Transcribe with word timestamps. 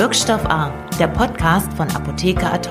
Wirkstoff 0.00 0.46
A, 0.46 0.70
der 0.98 1.08
Podcast 1.08 1.70
von 1.74 1.86
Apotheker 1.90 2.54
Ad 2.54 2.70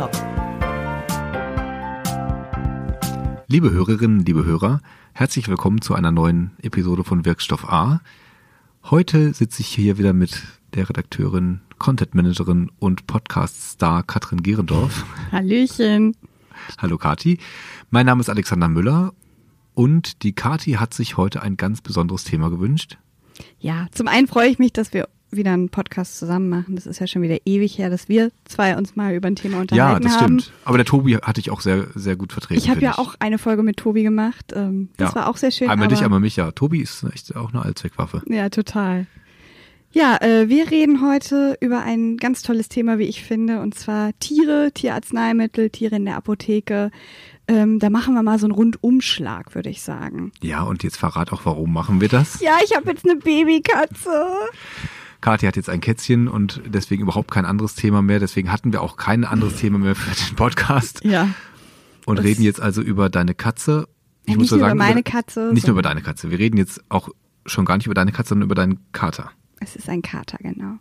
Liebe 3.45 3.69
Hörerinnen, 3.69 4.25
liebe 4.25 4.45
Hörer, 4.45 4.81
herzlich 5.13 5.47
willkommen 5.47 5.79
zu 5.83 5.93
einer 5.93 6.11
neuen 6.11 6.53
Episode 6.63 7.03
von 7.03 7.25
Wirkstoff 7.25 7.69
A. 7.71 8.01
Heute 8.85 9.35
sitze 9.35 9.61
ich 9.61 9.67
hier 9.67 9.99
wieder 9.99 10.13
mit 10.13 10.41
der 10.73 10.89
Redakteurin, 10.89 11.61
Content 11.77 12.15
Managerin 12.15 12.71
und 12.79 13.05
Podcast-Star 13.05 14.01
Katrin 14.01 14.41
Gerendorf. 14.41 15.05
Hallöchen. 15.31 16.15
Hallo 16.79 16.97
Kati. 16.97 17.37
Mein 17.91 18.07
Name 18.07 18.21
ist 18.21 18.29
Alexander 18.31 18.69
Müller 18.69 19.13
und 19.75 20.23
die 20.23 20.33
Kati 20.33 20.71
hat 20.71 20.95
sich 20.95 21.15
heute 21.15 21.43
ein 21.43 21.57
ganz 21.57 21.81
besonderes 21.81 22.23
Thema 22.23 22.49
gewünscht. 22.49 22.97
Ja, 23.59 23.85
zum 23.91 24.07
einen 24.07 24.25
freue 24.25 24.49
ich 24.49 24.57
mich, 24.57 24.73
dass 24.73 24.93
wir 24.93 25.07
wieder 25.31 25.53
einen 25.53 25.69
Podcast 25.69 26.17
zusammen 26.17 26.49
machen. 26.49 26.75
Das 26.75 26.85
ist 26.85 26.99
ja 26.99 27.07
schon 27.07 27.21
wieder 27.21 27.37
ewig 27.45 27.77
her, 27.77 27.89
dass 27.89 28.09
wir 28.09 28.31
zwei 28.45 28.77
uns 28.77 28.95
mal 28.95 29.13
über 29.13 29.27
ein 29.27 29.35
Thema 29.35 29.61
unterhalten 29.61 29.95
haben. 29.95 30.03
Ja, 30.03 30.09
das 30.09 30.21
haben. 30.21 30.39
stimmt. 30.39 30.53
Aber 30.65 30.77
der 30.77 30.85
Tobi 30.85 31.15
hatte 31.15 31.39
ich 31.39 31.51
auch 31.51 31.61
sehr, 31.61 31.87
sehr 31.95 32.15
gut 32.15 32.33
vertreten. 32.33 32.59
Ich 32.59 32.69
habe 32.69 32.81
ja 32.81 32.91
ich. 32.91 32.97
auch 32.97 33.15
eine 33.19 33.37
Folge 33.37 33.63
mit 33.63 33.77
Tobi 33.77 34.03
gemacht. 34.03 34.53
Ähm, 34.55 34.89
das 34.97 35.11
ja. 35.11 35.15
war 35.15 35.29
auch 35.29 35.37
sehr 35.37 35.51
schön. 35.51 35.69
Einmal 35.69 35.87
dich, 35.87 36.03
einmal 36.03 36.19
mich, 36.19 36.35
ja. 36.35 36.51
Tobi 36.51 36.81
ist 36.81 37.03
echt 37.13 37.35
auch 37.35 37.53
eine 37.53 37.63
Allzweckwaffe. 37.63 38.21
Ja, 38.27 38.49
total. 38.49 39.07
Ja, 39.91 40.17
äh, 40.21 40.49
wir 40.49 40.69
reden 40.69 41.01
heute 41.01 41.57
über 41.61 41.81
ein 41.81 42.17
ganz 42.17 42.43
tolles 42.43 42.69
Thema, 42.69 42.99
wie 42.99 43.05
ich 43.05 43.23
finde, 43.23 43.59
und 43.59 43.73
zwar 43.73 44.11
Tiere, 44.19 44.71
Tierarzneimittel, 44.71 45.71
Tiere 45.71 45.95
in 45.95 46.05
der 46.05 46.15
Apotheke. 46.15 46.91
Ähm, 47.47 47.79
da 47.79 47.89
machen 47.89 48.13
wir 48.13 48.21
mal 48.21 48.37
so 48.37 48.45
einen 48.45 48.53
Rundumschlag, 48.53 49.55
würde 49.55 49.71
ich 49.71 49.81
sagen. 49.81 50.31
Ja, 50.41 50.61
und 50.61 50.83
jetzt 50.83 50.97
verrat 50.97 51.33
auch, 51.33 51.45
warum 51.45 51.73
machen 51.73 52.01
wir 52.01 52.07
das? 52.07 52.39
Ja, 52.39 52.57
ich 52.63 52.75
habe 52.75 52.91
jetzt 52.91 53.03
eine 53.03 53.15
Babykatze. 53.15 54.11
Kathi 55.21 55.45
hat 55.45 55.55
jetzt 55.55 55.69
ein 55.69 55.81
Kätzchen 55.81 56.27
und 56.27 56.61
deswegen 56.65 57.03
überhaupt 57.03 57.31
kein 57.31 57.45
anderes 57.45 57.75
Thema 57.75 58.01
mehr. 58.01 58.19
Deswegen 58.19 58.51
hatten 58.51 58.71
wir 58.71 58.81
auch 58.81 58.95
kein 58.95 59.25
anderes 59.25 59.57
Thema 59.57 59.77
mehr 59.77 59.95
für 59.95 60.15
den 60.27 60.35
Podcast. 60.35 61.03
Ja. 61.03 61.29
Und 62.05 62.19
reden 62.19 62.41
jetzt 62.41 62.61
also 62.61 62.81
über 62.81 63.09
deine 63.09 63.35
Katze. 63.35 63.87
Ich 64.25 64.31
ja, 64.31 64.37
muss 64.37 64.43
nicht 64.43 64.51
nur 64.51 64.59
sagen, 64.61 64.77
über 64.77 64.85
meine 64.85 65.03
Katze. 65.03 65.51
Nicht 65.53 65.67
nur 65.67 65.73
über 65.73 65.81
deine 65.81 66.01
Katze. 66.01 66.31
Wir 66.31 66.39
reden 66.39 66.57
jetzt 66.57 66.81
auch 66.89 67.09
schon 67.45 67.65
gar 67.65 67.77
nicht 67.77 67.85
über 67.85 67.93
deine 67.93 68.11
Katze, 68.11 68.29
sondern 68.29 68.47
über 68.47 68.55
deinen 68.55 68.79
Kater. 68.93 69.31
Es 69.59 69.75
ist 69.75 69.89
ein 69.89 70.01
Kater, 70.01 70.37
genau. 70.39 70.77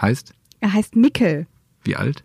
Heißt? 0.00 0.32
Er 0.60 0.72
heißt 0.72 0.94
Mickel. 0.94 1.46
Wie 1.82 1.96
alt? 1.96 2.24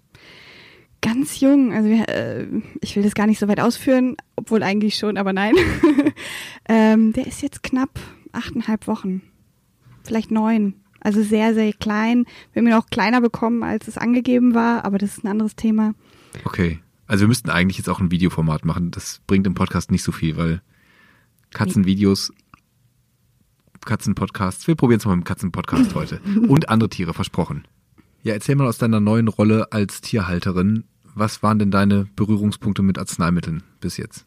Ganz 1.02 1.40
jung. 1.40 1.74
Also 1.74 1.90
äh, 1.90 2.48
ich 2.82 2.96
will 2.96 3.04
das 3.04 3.16
gar 3.16 3.28
nicht 3.28 3.40
so 3.40 3.48
weit 3.48 3.60
ausführen, 3.60 4.16
obwohl 4.36 4.64
eigentlich 4.64 4.96
schon, 4.96 5.18
aber 5.18 5.34
nein. 5.34 5.56
ähm, 6.70 7.14
der 7.14 7.26
ist 7.28 7.42
jetzt 7.42 7.64
knapp 7.64 8.00
achteinhalb 8.32 8.88
Wochen. 8.88 9.22
Vielleicht 10.04 10.32
neun. 10.32 10.76
Also 11.06 11.22
sehr, 11.22 11.54
sehr 11.54 11.72
klein. 11.72 12.26
Wir 12.52 12.62
haben 12.62 12.68
ihn 12.68 12.74
auch 12.74 12.88
kleiner 12.88 13.22
bekommen, 13.22 13.62
als 13.62 13.88
es 13.88 13.96
angegeben 13.96 14.56
war, 14.56 14.86
aber 14.86 14.98
das 14.98 15.20
ist 15.20 15.24
ein 15.24 15.28
anderes 15.28 15.56
Thema. 15.56 15.94
Okay. 16.46 16.80
Also 17.06 17.22
wir 17.22 17.28
müssten 17.28 17.52
eigentlich 17.52 17.78
jetzt 17.78 17.90
auch 17.90 18.00
ein 18.00 18.10
Videoformat 18.10 18.66
machen. 18.66 18.90
Das 18.90 19.22
bringt 19.28 19.46
im 19.46 19.54
Podcast 19.54 19.92
nicht 19.92 20.02
so 20.02 20.12
viel, 20.12 20.36
weil 20.36 20.64
Katzenvideos 21.52 22.34
Katzenpodcasts. 23.86 24.66
Wir 24.66 24.74
probieren 24.74 24.98
es 24.98 25.06
mal 25.06 25.16
mit 25.16 25.26
dem 25.26 25.28
Katzenpodcast 25.28 25.94
heute. 25.96 26.22
Und 26.48 26.70
andere 26.70 26.90
Tiere, 26.90 27.14
versprochen. 27.14 27.68
Ja, 28.24 28.34
erzähl 28.34 28.56
mal 28.56 28.66
aus 28.66 28.80
deiner 28.80 29.00
neuen 29.00 29.28
Rolle 29.28 29.72
als 29.72 30.02
Tierhalterin. 30.02 30.86
Was 31.14 31.44
waren 31.44 31.60
denn 31.60 31.70
deine 31.70 32.08
Berührungspunkte 32.16 32.82
mit 32.82 32.98
Arzneimitteln 32.98 33.62
bis 33.80 33.98
jetzt? 33.98 34.26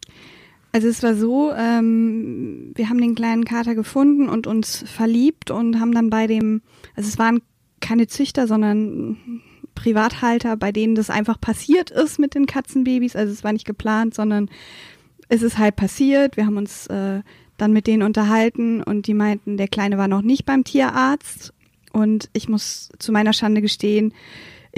Also 0.73 0.89
es 0.89 1.03
war 1.03 1.15
so, 1.15 1.53
ähm, 1.53 2.73
wir 2.75 2.89
haben 2.89 3.01
den 3.01 3.15
kleinen 3.15 3.45
Kater 3.45 3.75
gefunden 3.75 4.29
und 4.29 4.47
uns 4.47 4.85
verliebt 4.87 5.51
und 5.51 5.81
haben 5.81 5.93
dann 5.93 6.11
bei 6.11 6.27
dem, 6.27 6.63
also 6.95 7.09
es 7.09 7.19
waren 7.19 7.41
keine 7.81 8.07
Züchter, 8.07 8.47
sondern 8.47 9.43
Privathalter, 9.75 10.57
bei 10.57 10.73
denen 10.73 10.95
das 10.95 11.09
einfach 11.09 11.41
passiert 11.41 11.91
ist 11.91 12.19
mit 12.19 12.35
den 12.35 12.47
Katzenbabys. 12.47 13.17
Also 13.17 13.33
es 13.33 13.45
war 13.45 13.53
nicht 13.53 13.65
geplant, 13.65 14.15
sondern 14.15 14.51
es 15.29 15.43
ist 15.43 15.59
halt 15.59 15.77
passiert. 15.77 16.37
Wir 16.37 16.47
haben 16.47 16.57
uns 16.57 16.87
äh, 16.89 17.23
dann 17.57 17.73
mit 17.73 17.87
denen 17.87 18.03
unterhalten 18.03 18.83
und 18.83 19.07
die 19.07 19.15
meinten, 19.15 19.57
der 19.57 19.69
Kleine 19.69 19.97
war 19.99 20.09
noch 20.09 20.23
nicht 20.23 20.45
beim 20.45 20.65
Tierarzt. 20.65 21.53
Und 21.93 22.29
ich 22.33 22.49
muss 22.49 22.91
zu 22.99 23.13
meiner 23.13 23.33
Schande 23.33 23.63
gestehen, 23.63 24.13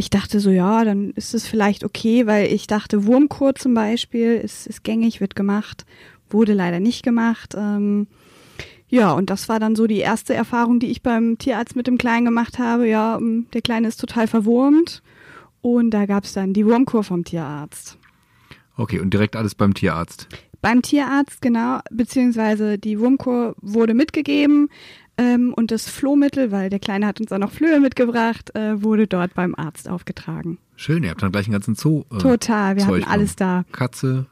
ich 0.00 0.08
dachte 0.08 0.40
so, 0.40 0.48
ja, 0.50 0.82
dann 0.82 1.10
ist 1.10 1.34
es 1.34 1.46
vielleicht 1.46 1.84
okay, 1.84 2.26
weil 2.26 2.50
ich 2.50 2.66
dachte, 2.66 3.04
Wurmkur 3.04 3.54
zum 3.54 3.74
Beispiel 3.74 4.32
ist, 4.32 4.66
ist 4.66 4.82
gängig, 4.82 5.20
wird 5.20 5.36
gemacht, 5.36 5.84
wurde 6.30 6.54
leider 6.54 6.80
nicht 6.80 7.02
gemacht. 7.02 7.54
Ähm, 7.54 8.06
ja, 8.88 9.12
und 9.12 9.28
das 9.28 9.50
war 9.50 9.60
dann 9.60 9.76
so 9.76 9.86
die 9.86 9.98
erste 9.98 10.32
Erfahrung, 10.32 10.80
die 10.80 10.90
ich 10.90 11.02
beim 11.02 11.36
Tierarzt 11.36 11.76
mit 11.76 11.86
dem 11.86 11.98
Kleinen 11.98 12.24
gemacht 12.24 12.58
habe. 12.58 12.88
Ja, 12.88 13.18
ähm, 13.18 13.46
der 13.52 13.60
Kleine 13.60 13.88
ist 13.88 14.00
total 14.00 14.26
verwurmt. 14.26 15.02
Und 15.60 15.90
da 15.90 16.06
gab 16.06 16.24
es 16.24 16.32
dann 16.32 16.54
die 16.54 16.64
Wurmkur 16.64 17.04
vom 17.04 17.22
Tierarzt. 17.22 17.98
Okay, 18.78 19.00
und 19.00 19.12
direkt 19.12 19.36
alles 19.36 19.54
beim 19.54 19.74
Tierarzt? 19.74 20.28
Beim 20.62 20.80
Tierarzt, 20.80 21.42
genau, 21.42 21.80
beziehungsweise 21.90 22.78
die 22.78 22.98
Wurmkur 22.98 23.54
wurde 23.60 23.92
mitgegeben 23.92 24.70
ähm, 25.20 25.52
und 25.54 25.70
das 25.70 25.88
Flohmittel, 25.88 26.50
weil 26.50 26.70
der 26.70 26.78
Kleine 26.78 27.06
hat 27.06 27.20
uns 27.20 27.30
auch 27.30 27.38
noch 27.38 27.52
Flöhe 27.52 27.78
mitgebracht, 27.78 28.54
äh, 28.54 28.82
wurde 28.82 29.06
dort 29.06 29.34
beim 29.34 29.54
Arzt 29.54 29.86
aufgetragen. 29.88 30.58
Schön, 30.76 31.02
ihr 31.04 31.10
habt 31.10 31.22
dann 31.22 31.30
gleich 31.30 31.44
einen 31.44 31.52
ganzen 31.52 31.74
Zoo. 31.74 32.04
Äh, 32.10 32.18
Total, 32.18 32.76
wir 32.76 32.84
Zeug 32.84 33.02
hatten 33.02 33.12
alles 33.12 33.36
da. 33.36 33.64
Katze, 33.70 34.26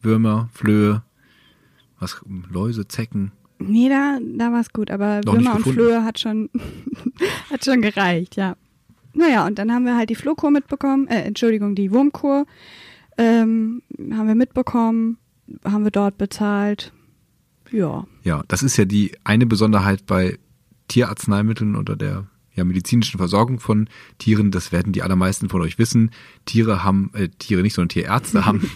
Würmer, 0.00 0.48
Flöhe, 0.54 1.02
was, 1.98 2.22
Läuse, 2.48 2.88
Zecken. 2.88 3.32
Nee, 3.58 3.90
da, 3.90 4.18
da 4.38 4.50
war 4.50 4.60
es 4.60 4.72
gut, 4.72 4.90
aber 4.90 5.20
Noch 5.26 5.34
Würmer 5.34 5.56
und 5.56 5.62
Flöhe 5.66 6.02
hat 6.02 6.18
schon, 6.18 6.48
hat 7.50 7.62
schon 7.62 7.82
gereicht, 7.82 8.36
ja. 8.36 8.56
Naja, 9.12 9.46
und 9.46 9.58
dann 9.58 9.70
haben 9.70 9.84
wir 9.84 9.96
halt 9.96 10.08
die 10.08 10.14
Flohkur 10.14 10.50
mitbekommen, 10.50 11.06
äh, 11.08 11.22
Entschuldigung, 11.22 11.74
die 11.74 11.92
Wurmkur 11.92 12.46
ähm, 13.18 13.82
haben 14.12 14.28
wir 14.28 14.34
mitbekommen 14.34 15.18
haben 15.64 15.84
wir 15.84 15.90
dort 15.90 16.18
bezahlt. 16.18 16.92
Ja. 17.72 18.06
Ja, 18.22 18.42
das 18.48 18.62
ist 18.62 18.76
ja 18.76 18.84
die 18.84 19.12
eine 19.24 19.46
Besonderheit 19.46 20.06
bei 20.06 20.38
Tierarzneimitteln 20.88 21.76
oder 21.76 21.96
der 21.96 22.26
ja, 22.54 22.64
medizinischen 22.64 23.18
Versorgung 23.18 23.60
von 23.60 23.88
Tieren. 24.18 24.50
Das 24.50 24.72
werden 24.72 24.92
die 24.92 25.02
allermeisten 25.02 25.48
von 25.48 25.62
euch 25.62 25.78
wissen. 25.78 26.10
Tiere 26.44 26.82
haben, 26.82 27.10
äh, 27.14 27.28
Tiere 27.28 27.62
nicht, 27.62 27.74
sondern 27.74 27.90
Tierärzte 27.90 28.44
haben 28.46 28.70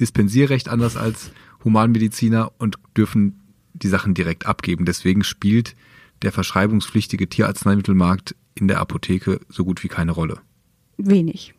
Dispensierrecht 0.00 0.68
anders 0.68 0.96
als 0.96 1.30
Humanmediziner 1.64 2.52
und 2.58 2.76
dürfen 2.96 3.40
die 3.74 3.88
Sachen 3.88 4.14
direkt 4.14 4.46
abgeben. 4.46 4.84
Deswegen 4.84 5.24
spielt 5.24 5.76
der 6.22 6.32
verschreibungspflichtige 6.32 7.28
Tierarzneimittelmarkt 7.28 8.34
in 8.54 8.68
der 8.68 8.80
Apotheke 8.80 9.40
so 9.48 9.64
gut 9.64 9.82
wie 9.82 9.88
keine 9.88 10.12
Rolle. 10.12 10.38
Wenig. 10.98 11.54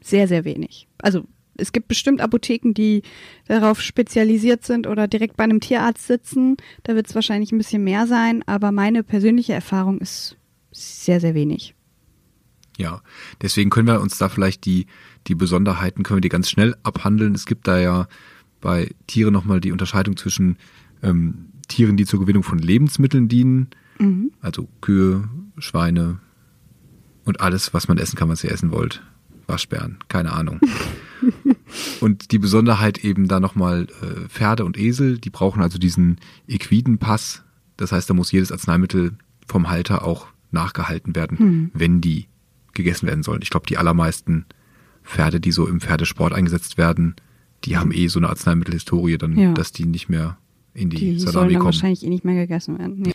Sehr, 0.00 0.28
sehr 0.28 0.44
wenig. 0.44 0.86
Also 0.98 1.26
es 1.58 1.72
gibt 1.72 1.88
bestimmt 1.88 2.20
Apotheken, 2.20 2.72
die 2.72 3.02
darauf 3.46 3.82
spezialisiert 3.82 4.64
sind 4.64 4.86
oder 4.86 5.08
direkt 5.08 5.36
bei 5.36 5.44
einem 5.44 5.60
Tierarzt 5.60 6.06
sitzen. 6.06 6.56
Da 6.84 6.94
wird 6.94 7.08
es 7.08 7.14
wahrscheinlich 7.14 7.52
ein 7.52 7.58
bisschen 7.58 7.84
mehr 7.84 8.06
sein, 8.06 8.42
aber 8.46 8.72
meine 8.72 9.02
persönliche 9.02 9.52
Erfahrung 9.52 9.98
ist 9.98 10.36
sehr, 10.70 11.20
sehr 11.20 11.34
wenig. 11.34 11.74
Ja, 12.78 13.02
deswegen 13.42 13.70
können 13.70 13.88
wir 13.88 14.00
uns 14.00 14.18
da 14.18 14.28
vielleicht 14.28 14.64
die, 14.64 14.86
die 15.26 15.34
Besonderheiten, 15.34 16.04
können 16.04 16.18
wir 16.18 16.22
die 16.22 16.28
ganz 16.28 16.48
schnell 16.48 16.76
abhandeln. 16.84 17.34
Es 17.34 17.44
gibt 17.44 17.66
da 17.66 17.78
ja 17.78 18.06
bei 18.60 18.94
Tieren 19.08 19.32
nochmal 19.32 19.60
die 19.60 19.72
Unterscheidung 19.72 20.16
zwischen 20.16 20.58
ähm, 21.02 21.46
Tieren, 21.66 21.96
die 21.96 22.06
zur 22.06 22.20
Gewinnung 22.20 22.44
von 22.44 22.58
Lebensmitteln 22.58 23.28
dienen, 23.28 23.68
mhm. 23.98 24.30
also 24.40 24.68
Kühe, 24.80 25.28
Schweine 25.58 26.20
und 27.24 27.40
alles, 27.40 27.74
was 27.74 27.88
man 27.88 27.98
essen 27.98 28.16
kann, 28.16 28.28
was 28.28 28.44
ihr 28.44 28.52
essen 28.52 28.70
wollt. 28.70 29.02
Waschbären, 29.48 29.98
keine 30.08 30.32
Ahnung. 30.32 30.60
und 32.00 32.32
die 32.32 32.38
Besonderheit 32.38 33.04
eben 33.04 33.28
da 33.28 33.40
nochmal 33.40 33.86
äh, 34.02 34.28
Pferde 34.28 34.64
und 34.64 34.78
Esel, 34.78 35.18
die 35.18 35.30
brauchen 35.30 35.62
also 35.62 35.78
diesen 35.78 36.18
Equidenpass. 36.46 37.44
Das 37.76 37.92
heißt, 37.92 38.08
da 38.08 38.14
muss 38.14 38.32
jedes 38.32 38.52
Arzneimittel 38.52 39.16
vom 39.46 39.70
Halter 39.70 40.04
auch 40.04 40.26
nachgehalten 40.50 41.14
werden, 41.14 41.38
hm. 41.38 41.70
wenn 41.74 42.00
die 42.00 42.26
gegessen 42.74 43.06
werden 43.06 43.22
sollen. 43.22 43.42
Ich 43.42 43.50
glaube, 43.50 43.66
die 43.66 43.78
allermeisten 43.78 44.46
Pferde, 45.02 45.40
die 45.40 45.52
so 45.52 45.66
im 45.66 45.80
Pferdesport 45.80 46.32
eingesetzt 46.32 46.78
werden, 46.78 47.16
die 47.64 47.76
haben 47.76 47.92
eh 47.92 48.08
so 48.08 48.18
eine 48.18 48.28
Arzneimittelhistorie, 48.28 49.18
dann, 49.18 49.36
ja. 49.36 49.52
dass 49.52 49.72
die 49.72 49.86
nicht 49.86 50.08
mehr 50.08 50.38
in 50.74 50.90
die, 50.90 50.96
die 50.96 51.18
Salami 51.18 51.54
kommen. 51.54 51.66
wahrscheinlich 51.66 52.04
eh 52.04 52.08
nicht 52.08 52.24
mehr 52.24 52.34
gegessen 52.34 52.78
werden. 52.78 53.00
Nee. 53.00 53.14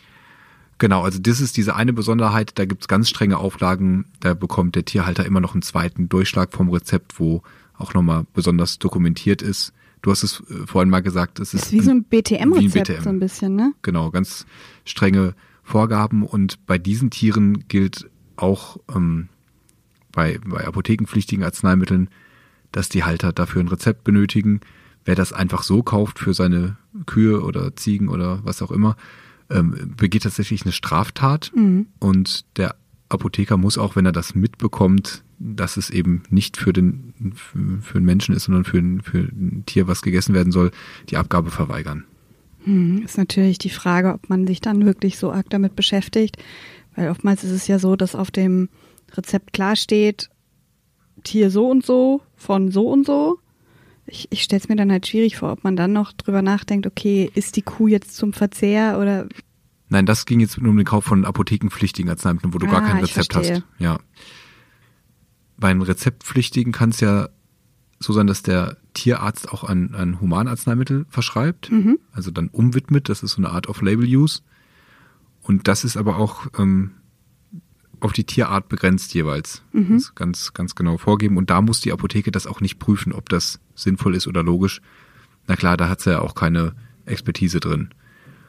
Genau, 0.80 1.04
also 1.04 1.20
das 1.20 1.40
ist 1.40 1.56
diese 1.56 1.76
eine 1.76 1.94
Besonderheit, 1.94 2.54
da 2.56 2.66
gibt's 2.66 2.88
ganz 2.88 3.10
strenge 3.10 3.38
Auflagen, 3.38 4.06
da 4.20 4.34
bekommt 4.34 4.76
der 4.76 4.84
Tierhalter 4.84 5.26
immer 5.26 5.40
noch 5.40 5.54
einen 5.54 5.62
zweiten 5.62 6.10
Durchschlag 6.10 6.52
vom 6.52 6.70
Rezept, 6.70 7.20
wo 7.20 7.42
auch 7.84 7.94
nochmal 7.94 8.26
besonders 8.34 8.80
dokumentiert 8.80 9.42
ist. 9.42 9.74
Du 10.02 10.12
hast 10.12 10.24
es 10.24 10.42
äh, 10.50 10.66
vorhin 10.66 10.90
mal 10.90 11.02
gesagt, 11.02 11.40
es 11.40 11.54
ist, 11.54 11.66
ist 11.66 11.72
wie 11.72 11.80
so 11.82 11.92
ein 11.92 12.04
BTM-Rezept 12.04 12.88
BTM. 12.88 13.04
so 13.04 13.10
ein 13.10 13.20
bisschen, 13.20 13.56
ne? 13.56 13.74
Genau, 13.82 14.12
ganz 14.12 14.46
strenge 14.86 15.36
Vorgaben 15.64 16.24
und 16.24 16.66
bei 16.66 16.78
diesen 16.78 17.10
Tieren 17.10 17.68
gilt 17.68 18.10
auch 18.36 18.78
ähm, 18.94 19.30
bei, 20.12 20.40
bei 20.46 20.66
apothekenpflichtigen 20.66 21.44
Arzneimitteln, 21.44 22.10
dass 22.72 22.90
die 22.90 23.04
Halter 23.04 23.32
dafür 23.32 23.62
ein 23.62 23.68
Rezept 23.68 24.04
benötigen. 24.04 24.62
Wer 25.06 25.16
das 25.16 25.34
einfach 25.34 25.64
so 25.64 25.84
kauft 25.84 26.20
für 26.20 26.34
seine 26.34 26.78
Kühe 27.06 27.42
oder 27.42 27.76
Ziegen 27.76 28.10
oder 28.10 28.40
was 28.44 28.62
auch 28.62 28.72
immer, 28.72 28.96
ähm, 29.50 29.94
begeht 29.98 30.24
tatsächlich 30.24 30.64
eine 30.64 30.72
Straftat 30.72 31.52
mhm. 31.56 31.88
und 32.00 32.46
der 32.58 32.76
Apotheker 33.10 33.58
muss 33.58 33.78
auch, 33.78 33.96
wenn 33.96 34.06
er 34.06 34.12
das 34.12 34.36
mitbekommt, 34.36 35.24
dass 35.44 35.78
es 35.78 35.90
eben 35.90 36.24
nicht 36.30 36.58
für 36.58 36.72
den, 36.72 37.14
für 37.82 38.00
den 38.00 38.06
Menschen 38.06 38.34
ist, 38.34 38.46
sondern 38.46 38.64
für 38.64 38.78
ein, 38.78 39.02
für 39.02 39.20
ein 39.20 39.64
Tier, 39.66 39.88
was 39.88 40.02
gegessen 40.02 40.34
werden 40.34 40.52
soll, 40.52 40.72
die 41.10 41.18
Abgabe 41.18 41.52
verweigern. 41.52 42.06
Hm, 42.64 43.04
ist 43.04 43.18
natürlich 43.18 43.58
die 43.58 43.70
Frage, 43.70 44.14
ob 44.14 44.30
man 44.30 44.48
sich 44.48 44.62
dann 44.62 44.86
wirklich 44.86 45.18
so 45.18 45.32
arg 45.32 45.50
damit 45.50 45.76
beschäftigt, 45.76 46.38
weil 46.96 47.10
oftmals 47.10 47.44
ist 47.44 47.52
es 47.52 47.68
ja 47.68 47.78
so, 47.78 47.96
dass 47.96 48.16
auf 48.16 48.32
dem 48.32 48.70
Rezept 49.16 49.54
klar 49.54 49.76
steht, 49.76 50.30
Tier 51.24 51.52
so 51.52 51.70
und 51.70 51.86
so, 51.86 52.22
von 52.36 52.72
so 52.72 52.90
und 52.90 53.06
so. 53.06 53.40
Ich, 54.06 54.28
ich 54.32 54.44
stelle 54.44 54.62
es 54.62 54.70
mir 54.70 54.76
dann 54.76 54.92
halt 54.92 55.08
schwierig 55.08 55.38
vor, 55.38 55.52
ob 55.52 55.64
man 55.64 55.76
dann 55.76 55.94
noch 55.94 56.12
drüber 56.14 56.42
nachdenkt, 56.42 56.88
okay, 56.88 57.30
ist 57.34 57.56
die 57.56 57.62
Kuh 57.62 57.88
jetzt 57.88 58.16
zum 58.16 58.34
Verzehr 58.34 59.00
oder 59.00 59.28
Nein, 59.90 60.06
das 60.08 60.26
ging 60.26 60.40
jetzt 60.40 60.60
nur 60.60 60.72
um 60.72 60.78
den 60.78 60.86
Kauf 60.86 61.06
von 61.06 61.24
apothekenpflichtigen 61.24 62.10
Arzneimitteln, 62.10 62.54
wo 62.54 62.58
du 62.58 62.66
Ah, 62.68 62.72
gar 62.72 62.82
kein 62.82 62.98
Rezept 62.98 63.36
hast. 63.36 63.62
Ja. 63.78 64.00
Bei 65.58 65.70
einem 65.70 65.82
Rezeptpflichtigen 65.82 66.72
kann 66.74 66.90
es 66.90 67.00
ja 67.00 67.30
so 68.00 68.12
sein, 68.14 68.28
dass 68.28 68.44
der 68.44 68.78
Tierarzt 68.94 69.50
auch 69.50 69.64
ein, 69.64 69.96
ein 69.96 70.20
Humanarzneimittel 70.20 71.06
verschreibt, 71.10 71.72
Mhm. 71.72 72.00
also 72.12 72.32
dann 72.32 72.50
umwidmet. 72.50 73.08
Das 73.10 73.24
ist 73.24 73.32
so 73.34 73.38
eine 73.38 73.50
Art 73.52 73.68
of 73.68 73.82
Label 73.82 74.06
Use. 74.06 74.42
Und 75.42 75.68
das 75.68 75.84
ist 75.84 75.98
aber 75.98 76.18
auch 76.18 76.48
ähm, 76.58 76.92
auf 78.00 78.12
die 78.14 78.26
Tierart 78.26 78.68
begrenzt 78.70 79.14
jeweils. 79.14 79.62
Mhm. 79.72 79.94
Das 79.94 80.04
ist 80.04 80.16
ganz, 80.16 80.54
ganz 80.54 80.76
genau 80.76 80.98
vorgeben. 80.98 81.38
Und 81.38 81.50
da 81.50 81.62
muss 81.62 81.80
die 81.82 81.92
Apotheke 81.94 82.32
das 82.32 82.48
auch 82.48 82.60
nicht 82.62 82.78
prüfen, 82.80 83.14
ob 83.14 83.30
das 83.30 83.60
sinnvoll 83.76 84.16
ist 84.16 84.28
oder 84.28 84.44
logisch. 84.44 84.82
Na 85.48 85.56
klar, 85.56 85.78
da 85.78 85.88
hat 85.90 86.02
sie 86.02 86.12
ja 86.12 86.20
auch 86.22 86.36
keine 86.36 86.74
Expertise 87.06 87.60
drin. 87.60 87.90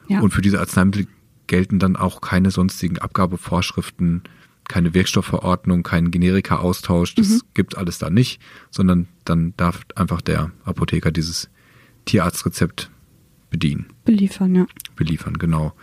ja. 0.08 0.20
Und 0.20 0.32
für 0.32 0.42
diese 0.42 0.60
Arzneimittel 0.60 1.06
gelten 1.46 1.78
dann 1.78 1.96
auch 1.96 2.20
keine 2.20 2.50
sonstigen 2.50 2.98
Abgabevorschriften, 2.98 4.22
keine 4.68 4.94
Wirkstoffverordnung, 4.94 5.82
kein 5.82 6.10
Generika-Austausch. 6.10 7.14
Das 7.14 7.40
gibt 7.54 7.76
alles 7.76 7.98
da 7.98 8.10
nicht, 8.10 8.40
sondern 8.70 9.08
dann 9.24 9.54
darf 9.56 9.82
einfach 9.94 10.20
der 10.20 10.52
Apotheker 10.64 11.12
dieses 11.12 11.50
Tierarztrezept 12.06 12.90
bedienen, 13.50 13.86
beliefern, 14.04 14.54
ja. 14.54 14.66
beliefern, 14.96 15.38
genau. 15.38 15.74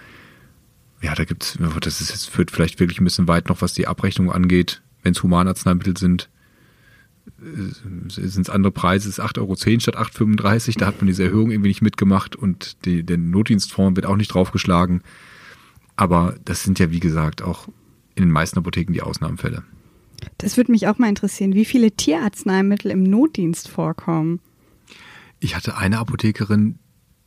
Ja, 1.01 1.15
da 1.15 1.25
gibt's, 1.25 1.57
das 1.81 2.01
ist 2.01 2.09
jetzt 2.11 2.29
führt 2.29 2.51
vielleicht 2.51 2.79
wirklich 2.79 3.01
ein 3.01 3.05
bisschen 3.05 3.27
weit 3.27 3.49
noch, 3.49 3.61
was 3.61 3.73
die 3.73 3.87
Abrechnung 3.87 4.31
angeht. 4.31 4.81
Wenn 5.01 5.13
es 5.13 5.23
Humanarzneimittel 5.23 5.97
sind, 5.97 6.29
sind 8.07 8.41
es 8.41 8.49
andere 8.49 8.71
Preise, 8.71 9.09
es 9.09 9.17
ist 9.17 9.23
8,10 9.23 9.39
Euro 9.39 9.55
statt 9.55 9.97
8,35 9.97 10.77
Da 10.77 10.87
hat 10.87 10.97
man 10.99 11.07
diese 11.07 11.23
Erhöhung 11.23 11.49
irgendwie 11.49 11.69
nicht 11.69 11.81
mitgemacht 11.81 12.35
und 12.35 12.85
die, 12.85 13.03
der 13.03 13.17
Notdienstfonds 13.17 13.95
wird 13.95 14.05
auch 14.05 14.15
nicht 14.15 14.33
draufgeschlagen. 14.33 15.01
Aber 15.95 16.35
das 16.45 16.63
sind 16.63 16.79
ja, 16.79 16.91
wie 16.91 16.99
gesagt, 16.99 17.41
auch 17.41 17.67
in 18.15 18.23
den 18.23 18.31
meisten 18.31 18.59
Apotheken 18.59 18.93
die 18.93 19.01
Ausnahmefälle. 19.01 19.63
Das 20.37 20.57
würde 20.57 20.71
mich 20.71 20.87
auch 20.87 20.97
mal 20.97 21.09
interessieren, 21.09 21.53
wie 21.53 21.65
viele 21.65 21.91
Tierarzneimittel 21.91 22.91
im 22.91 23.03
Notdienst 23.03 23.67
vorkommen. 23.67 24.39
Ich 25.39 25.55
hatte 25.55 25.77
eine 25.77 25.97
Apothekerin, 25.97 26.77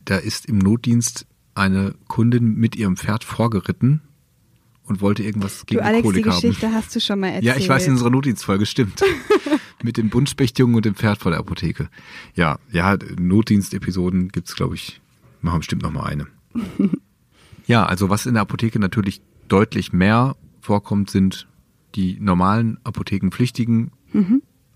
da 0.05 0.17
ist 0.17 0.45
im 0.45 0.59
Notdienst 0.59 1.25
eine 1.53 1.95
Kundin 2.07 2.55
mit 2.55 2.75
ihrem 2.75 2.97
Pferd 2.97 3.23
vorgeritten 3.23 4.01
und 4.83 5.01
wollte 5.01 5.23
irgendwas 5.23 5.65
gegen 5.65 5.79
du, 5.79 5.85
Alex, 5.85 6.01
die 6.01 6.07
Kolik 6.07 6.27
haben. 6.27 6.41
Geschichte 6.41 6.71
hast 6.71 6.95
du 6.95 6.99
schon 6.99 7.19
mal 7.19 7.27
erzählt. 7.27 7.43
Ja, 7.43 7.55
ich 7.57 7.67
weiß 7.67 7.87
in 7.87 7.93
unserer 7.93 8.09
Notdienstfolge, 8.09 8.65
stimmt. 8.65 9.01
Mit 9.83 9.97
dem 9.97 10.09
Buntspechtjungen 10.09 10.75
und 10.75 10.85
dem 10.85 10.95
Pferd 10.95 11.19
vor 11.19 11.31
der 11.31 11.39
Apotheke. 11.39 11.89
Ja, 12.35 12.59
ja, 12.71 12.97
Notdienstepisoden 13.17 14.29
gibt's, 14.29 14.55
glaube 14.55 14.75
ich, 14.75 15.01
machen 15.41 15.59
bestimmt 15.59 15.83
noch 15.83 15.91
mal 15.91 16.03
eine. 16.03 16.27
ja, 17.67 17.85
also 17.85 18.09
was 18.09 18.25
in 18.25 18.33
der 18.33 18.41
Apotheke 18.41 18.79
natürlich 18.79 19.21
deutlich 19.47 19.93
mehr 19.93 20.35
vorkommt, 20.65 21.09
sind 21.09 21.47
die 21.95 22.17
normalen 22.19 22.77
apothekenpflichtigen 22.83 23.91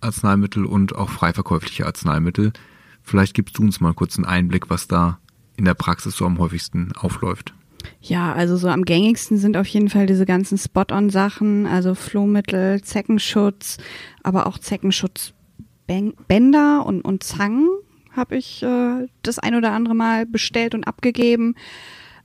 Arzneimittel 0.01 0.65
und 0.65 0.95
auch 0.95 1.09
frei 1.09 1.33
verkäufliche 1.33 1.85
Arzneimittel. 1.85 2.53
Vielleicht 3.01 3.33
gibst 3.33 3.57
du 3.57 3.63
uns 3.63 3.81
mal 3.81 3.93
kurz 3.93 4.17
einen 4.17 4.25
Einblick, 4.25 4.69
was 4.69 4.87
da 4.87 5.19
in 5.57 5.65
der 5.65 5.73
Praxis 5.73 6.15
so 6.15 6.25
am 6.25 6.39
häufigsten 6.39 6.93
aufläuft. 6.95 7.53
Ja, 8.01 8.33
also 8.33 8.57
so 8.57 8.67
am 8.69 8.85
gängigsten 8.85 9.37
sind 9.37 9.57
auf 9.57 9.67
jeden 9.67 9.89
Fall 9.89 10.05
diese 10.05 10.25
ganzen 10.25 10.57
Spot-on-Sachen, 10.57 11.65
also 11.65 11.95
Flohmittel, 11.95 12.81
Zeckenschutz, 12.81 13.77
aber 14.23 14.47
auch 14.47 14.57
Zeckenschutzbänder 14.57 16.85
und, 16.85 17.01
und 17.01 17.23
Zangen 17.23 17.67
habe 18.11 18.37
ich 18.37 18.63
äh, 18.63 19.07
das 19.21 19.39
ein 19.39 19.55
oder 19.55 19.71
andere 19.71 19.95
Mal 19.95 20.25
bestellt 20.25 20.75
und 20.75 20.85
abgegeben. 20.85 21.55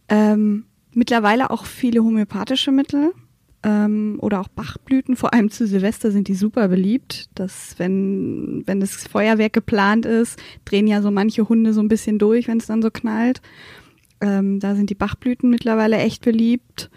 Ähm, 0.09 0.65
mittlerweile 0.93 1.51
auch 1.51 1.67
viele 1.67 2.03
homöopathische 2.03 2.73
Mittel 2.73 3.13
ähm, 3.65 4.17
oder 4.21 4.41
auch 4.41 4.49
Bachblüten, 4.49 5.17
vor 5.17 5.35
allem 5.35 5.51
zu 5.51 5.67
Silvester 5.67 6.11
sind 6.11 6.29
die 6.29 6.35
super 6.35 6.69
beliebt. 6.69 7.29
Dass 7.35 7.75
wenn, 7.79 8.63
wenn 8.67 8.81
das 8.81 9.07
Feuerwerk 9.07 9.53
geplant 9.53 10.07
ist, 10.07 10.41
drehen 10.65 10.87
ja 10.87 11.03
so 11.03 11.11
manche 11.11 11.49
Hunde 11.49 11.73
so 11.73 11.81
ein 11.81 11.89
bisschen 11.89 12.19
durch, 12.19 12.47
wenn 12.47 12.59
es 12.59 12.67
dann 12.67 12.83
so 12.83 12.91
knallt. 12.91 13.41
Ähm, 14.21 14.61
da 14.61 14.75
sind 14.77 14.91
die 14.91 14.95
Bachblüten 14.95 15.51
mittlerweile 15.51 15.97
echt 15.97 16.25
beliebt, 16.25 16.91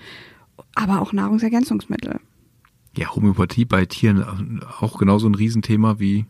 aber 0.75 1.01
auch 1.01 1.13
Nahrungsergänzungsmittel. 1.13 2.19
Ja, 2.95 3.15
Homöopathie 3.15 3.65
bei 3.65 3.85
Tieren 3.85 4.61
auch 4.79 4.97
genauso 4.97 5.27
ein 5.27 5.35
Riesenthema 5.35 5.99
wie, 5.99 6.25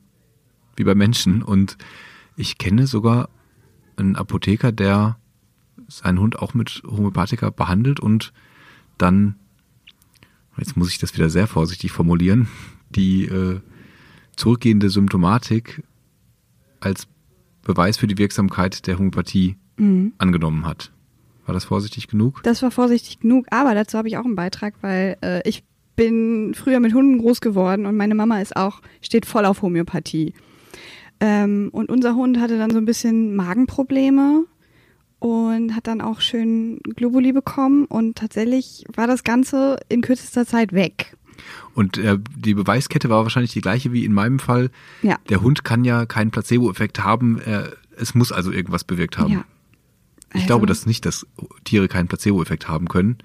wie 0.75 0.83
bei 0.83 0.95
Menschen. 0.95 1.41
Und 1.41 1.77
ich 2.35 2.57
kenne 2.57 2.87
sogar 2.87 3.29
einen 3.95 4.15
Apotheker, 4.15 4.71
der 4.71 5.17
seinen 5.87 6.19
Hund 6.19 6.39
auch 6.39 6.53
mit 6.53 6.83
Homöopathika 6.85 7.49
behandelt 7.49 7.99
und 7.99 8.33
dann, 8.97 9.35
jetzt 10.57 10.77
muss 10.77 10.89
ich 10.89 10.97
das 10.97 11.13
wieder 11.13 11.29
sehr 11.29 11.47
vorsichtig 11.47 11.91
formulieren, 11.91 12.47
die 12.89 13.25
äh, 13.25 13.59
zurückgehende 14.35 14.89
Symptomatik 14.89 15.83
als 16.79 17.07
Beweis 17.63 17.97
für 17.97 18.07
die 18.07 18.17
Wirksamkeit 18.17 18.87
der 18.87 18.97
Homöopathie 18.97 19.57
angenommen 20.17 20.65
hat. 20.65 20.91
War 21.45 21.53
das 21.53 21.65
vorsichtig 21.65 22.07
genug? 22.07 22.41
Das 22.43 22.61
war 22.61 22.71
vorsichtig 22.71 23.19
genug, 23.19 23.45
aber 23.51 23.73
dazu 23.73 23.97
habe 23.97 24.07
ich 24.07 24.17
auch 24.17 24.25
einen 24.25 24.35
Beitrag, 24.35 24.75
weil 24.81 25.17
äh, 25.21 25.47
ich 25.47 25.63
bin 25.95 26.53
früher 26.53 26.79
mit 26.79 26.93
Hunden 26.93 27.19
groß 27.19 27.41
geworden 27.41 27.85
und 27.85 27.95
meine 27.95 28.15
Mama 28.15 28.41
ist 28.41 28.55
auch, 28.55 28.81
steht 29.01 29.25
voll 29.25 29.45
auf 29.45 29.61
Homöopathie. 29.61 30.33
Ähm, 31.19 31.69
und 31.71 31.89
unser 31.89 32.15
Hund 32.15 32.39
hatte 32.39 32.57
dann 32.57 32.69
so 32.69 32.77
ein 32.77 32.85
bisschen 32.85 33.35
Magenprobleme 33.35 34.45
und 35.19 35.75
hat 35.75 35.87
dann 35.87 36.01
auch 36.01 36.21
schön 36.21 36.79
Globuli 36.95 37.31
bekommen 37.31 37.85
und 37.85 38.17
tatsächlich 38.17 38.83
war 38.95 39.07
das 39.07 39.23
Ganze 39.23 39.77
in 39.89 40.01
kürzester 40.01 40.45
Zeit 40.45 40.73
weg. 40.73 41.15
Und 41.73 41.97
äh, 41.97 42.17
die 42.35 42.53
Beweiskette 42.53 43.09
war 43.09 43.23
wahrscheinlich 43.23 43.53
die 43.53 43.61
gleiche 43.61 43.91
wie 43.91 44.05
in 44.05 44.13
meinem 44.13 44.39
Fall. 44.39 44.69
Ja. 45.03 45.17
Der 45.29 45.41
Hund 45.41 45.63
kann 45.63 45.85
ja 45.85 46.05
keinen 46.05 46.31
Placebo-Effekt 46.31 47.03
haben. 47.03 47.39
Er, 47.39 47.71
es 47.95 48.15
muss 48.15 48.31
also 48.31 48.51
irgendwas 48.51 48.83
bewirkt 48.83 49.17
haben. 49.17 49.33
Ja. 49.33 49.45
Ich 50.29 50.35
Also- 50.41 50.47
glaube 50.47 50.65
das 50.65 50.85
nicht, 50.85 51.05
dass 51.05 51.25
Tiere 51.63 51.87
keinen 51.87 52.07
Placebo-Effekt 52.07 52.67
haben 52.67 52.87
können, 52.87 53.17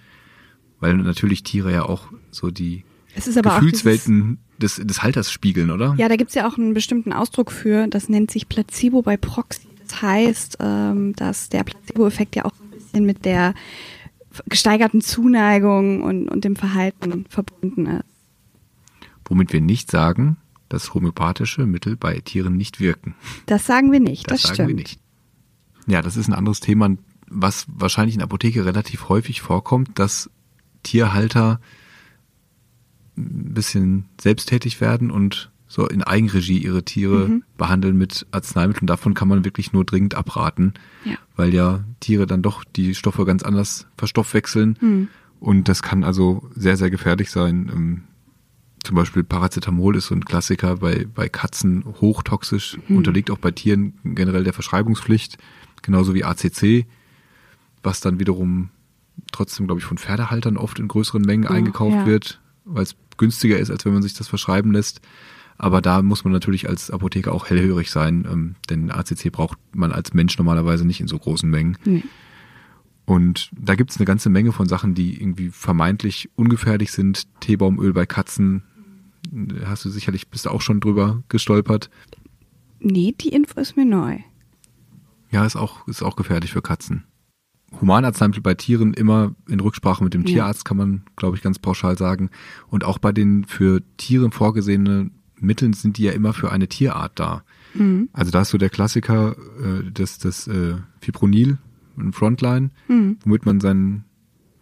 weil 0.80 0.94
natürlich 0.94 1.42
Tiere 1.42 1.72
ja 1.72 1.84
auch 1.84 2.08
so 2.30 2.50
die 2.50 2.84
Es 3.14 3.24
Gefühlswelten 3.24 4.38
des, 4.58 4.76
des 4.76 5.02
Halters 5.02 5.30
spiegeln, 5.32 5.70
oder? 5.70 5.94
Ja, 5.98 6.08
da 6.08 6.16
gibt's 6.16 6.34
ja 6.34 6.46
auch 6.48 6.56
einen 6.58 6.74
bestimmten 6.74 7.12
Ausdruck 7.12 7.50
für, 7.50 7.86
das 7.88 8.08
nennt 8.08 8.30
sich 8.30 8.48
Placebo 8.48 9.02
bei 9.02 9.16
Proxy. 9.16 9.68
Das 10.02 10.10
heißt, 10.10 10.56
ähm, 10.58 11.14
dass 11.14 11.48
der 11.48 11.62
Placebo-Effekt 11.62 12.34
ja 12.34 12.44
auch 12.44 12.54
ein 12.60 12.70
bisschen 12.70 13.06
mit 13.06 13.24
der 13.24 13.54
gesteigerten 14.46 15.00
Zuneigung 15.00 16.02
und, 16.02 16.28
und 16.28 16.42
dem 16.42 16.56
Verhalten 16.56 17.24
verbunden 17.28 17.86
ist. 17.86 18.04
Womit 19.26 19.52
wir 19.52 19.60
nicht 19.60 19.92
sagen, 19.92 20.38
dass 20.68 20.92
homöopathische 20.92 21.66
Mittel 21.66 21.96
bei 21.96 22.18
Tieren 22.18 22.56
nicht 22.56 22.80
wirken. 22.80 23.14
Das 23.46 23.64
sagen 23.64 23.92
wir 23.92 24.00
nicht, 24.00 24.28
das, 24.28 24.42
sagen 24.42 24.54
stimmt. 24.54 24.68
wir 24.70 24.74
nicht. 24.74 24.98
Ja, 25.86 26.02
das 26.02 26.16
ist 26.16 26.26
ein 26.26 26.34
anderes 26.34 26.58
Thema, 26.58 26.96
was 27.28 27.66
wahrscheinlich 27.68 28.16
in 28.16 28.18
der 28.18 28.26
Apotheke 28.26 28.64
relativ 28.64 29.08
häufig 29.08 29.40
vorkommt, 29.40 30.00
dass 30.00 30.30
Tierhalter 30.82 31.60
ein 33.16 33.54
bisschen 33.54 34.06
selbsttätig 34.20 34.80
werden 34.80 35.12
und 35.12 35.51
so 35.72 35.88
in 35.88 36.02
Eigenregie 36.02 36.58
ihre 36.58 36.82
Tiere 36.84 37.28
Mhm. 37.28 37.44
behandeln 37.56 37.96
mit 37.96 38.26
Arzneimitteln. 38.30 38.86
Davon 38.86 39.14
kann 39.14 39.26
man 39.28 39.46
wirklich 39.46 39.72
nur 39.72 39.86
dringend 39.86 40.14
abraten, 40.14 40.74
Ja. 41.06 41.16
weil 41.34 41.54
ja 41.54 41.82
Tiere 42.00 42.26
dann 42.26 42.42
doch 42.42 42.62
die 42.64 42.94
Stoffe 42.94 43.24
ganz 43.24 43.42
anders 43.42 43.86
verstoffwechseln. 43.96 44.76
Mhm. 44.82 45.08
Und 45.40 45.68
das 45.70 45.80
kann 45.82 46.04
also 46.04 46.46
sehr, 46.54 46.76
sehr 46.76 46.90
gefährlich 46.90 47.30
sein. 47.30 47.70
Ähm, 47.74 48.02
Zum 48.84 48.96
Beispiel 48.96 49.22
Paracetamol 49.22 49.94
ist 49.96 50.06
so 50.08 50.14
ein 50.16 50.24
Klassiker 50.24 50.78
bei, 50.78 51.06
bei 51.14 51.28
Katzen 51.28 51.84
hochtoxisch, 52.00 52.76
unterliegt 52.88 53.30
auch 53.30 53.38
bei 53.38 53.52
Tieren 53.52 53.94
generell 54.02 54.42
der 54.42 54.52
Verschreibungspflicht, 54.52 55.38
genauso 55.82 56.14
wie 56.14 56.24
ACC, 56.24 56.84
was 57.84 58.00
dann 58.00 58.18
wiederum 58.18 58.70
trotzdem, 59.30 59.66
glaube 59.68 59.80
ich, 59.80 59.84
von 59.86 59.98
Pferdehaltern 59.98 60.56
oft 60.56 60.80
in 60.80 60.88
größeren 60.88 61.22
Mengen 61.22 61.46
Oh, 61.46 61.52
eingekauft 61.52 61.94
ja. 61.94 62.06
wird, 62.06 62.40
weil 62.64 62.82
es 62.82 62.96
günstiger 63.18 63.56
ist, 63.58 63.70
als 63.70 63.84
wenn 63.84 63.92
man 63.92 64.02
sich 64.02 64.14
das 64.14 64.26
verschreiben 64.26 64.72
lässt. 64.72 65.00
Aber 65.58 65.80
da 65.80 66.02
muss 66.02 66.24
man 66.24 66.32
natürlich 66.32 66.68
als 66.68 66.90
Apotheker 66.90 67.32
auch 67.32 67.48
hellhörig 67.48 67.90
sein, 67.90 68.26
ähm, 68.30 68.54
denn 68.68 68.90
ACC 68.90 69.30
braucht 69.30 69.58
man 69.74 69.92
als 69.92 70.14
Mensch 70.14 70.36
normalerweise 70.38 70.84
nicht 70.84 71.00
in 71.00 71.08
so 71.08 71.18
großen 71.18 71.48
Mengen. 71.48 71.78
Nee. 71.84 72.04
Und 73.04 73.50
da 73.58 73.74
gibt 73.74 73.90
es 73.90 73.96
eine 73.96 74.06
ganze 74.06 74.30
Menge 74.30 74.52
von 74.52 74.66
Sachen, 74.66 74.94
die 74.94 75.20
irgendwie 75.20 75.50
vermeintlich 75.50 76.30
ungefährlich 76.36 76.92
sind. 76.92 77.26
Teebaumöl 77.40 77.92
bei 77.92 78.06
Katzen, 78.06 78.62
hast 79.64 79.84
du 79.84 79.90
sicherlich, 79.90 80.28
bist 80.28 80.46
du 80.46 80.50
auch 80.50 80.60
schon 80.60 80.80
drüber 80.80 81.22
gestolpert. 81.28 81.90
Nee, 82.80 83.14
die 83.20 83.28
Info 83.28 83.60
ist 83.60 83.76
mir 83.76 83.84
neu. 83.84 84.18
Ja, 85.30 85.46
ist 85.46 85.56
auch, 85.56 85.86
ist 85.88 86.02
auch 86.02 86.16
gefährlich 86.16 86.52
für 86.52 86.62
Katzen. 86.62 87.04
Humanarzneimittel 87.80 88.42
bei 88.42 88.54
Tieren 88.54 88.92
immer 88.92 89.34
in 89.48 89.60
Rücksprache 89.60 90.04
mit 90.04 90.14
dem 90.14 90.22
Ja. 90.22 90.26
Tierarzt, 90.26 90.64
kann 90.64 90.76
man, 90.76 91.04
glaube 91.16 91.36
ich, 91.36 91.42
ganz 91.42 91.58
pauschal 91.58 91.96
sagen. 91.96 92.30
Und 92.68 92.84
auch 92.84 92.98
bei 92.98 93.12
den 93.12 93.44
für 93.44 93.82
Tiere 93.96 94.30
vorgesehenen 94.30 95.12
Mitteln 95.42 95.72
sind 95.72 95.98
die 95.98 96.04
ja 96.04 96.12
immer 96.12 96.32
für 96.32 96.50
eine 96.52 96.68
Tierart 96.68 97.18
da. 97.18 97.42
Mhm. 97.74 98.08
Also 98.12 98.30
da 98.30 98.42
ist 98.42 98.50
so 98.50 98.58
der 98.58 98.70
Klassiker, 98.70 99.36
äh, 99.62 99.90
das, 99.92 100.18
das 100.18 100.46
äh, 100.46 100.76
Fipronil, 101.00 101.58
ein 101.98 102.12
Frontline, 102.12 102.70
Mhm. 102.88 103.18
womit 103.24 103.44
man 103.46 103.60
seinen, 103.60 104.04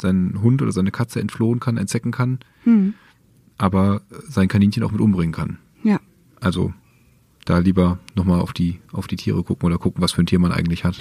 seinen 0.00 0.40
Hund 0.42 0.62
oder 0.62 0.72
seine 0.72 0.90
Katze 0.90 1.20
entflohen 1.20 1.60
kann, 1.60 1.76
entzecken 1.76 2.10
kann, 2.12 2.38
Mhm. 2.64 2.94
aber 3.58 4.02
sein 4.28 4.48
Kaninchen 4.48 4.82
auch 4.82 4.92
mit 4.92 5.00
umbringen 5.00 5.32
kann. 5.34 5.58
Ja. 5.84 6.00
Also 6.40 6.72
da 7.44 7.58
lieber 7.58 7.98
nochmal 8.16 8.40
auf 8.40 8.52
die, 8.52 8.80
auf 8.92 9.06
die 9.06 9.16
Tiere 9.16 9.42
gucken 9.44 9.66
oder 9.66 9.78
gucken, 9.78 10.02
was 10.02 10.12
für 10.12 10.22
ein 10.22 10.26
Tier 10.26 10.38
man 10.38 10.52
eigentlich 10.52 10.84
hat. 10.84 11.00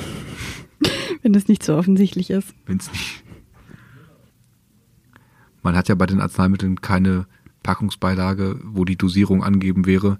Wenn 1.22 1.34
das 1.34 1.48
nicht 1.48 1.64
so 1.64 1.76
offensichtlich 1.76 2.30
ist. 2.30 2.54
Wenn's 2.66 2.90
nicht. 2.92 3.24
Man 5.62 5.76
hat 5.76 5.90
ja 5.90 5.96
bei 5.96 6.06
den 6.06 6.22
Arzneimitteln 6.22 6.80
keine 6.82 7.28
Packungsbeilage, 7.64 8.60
wo 8.64 8.86
die 8.86 8.98
Dosierung 8.98 9.44
angeben 9.44 9.86
wäre. 9.86 10.20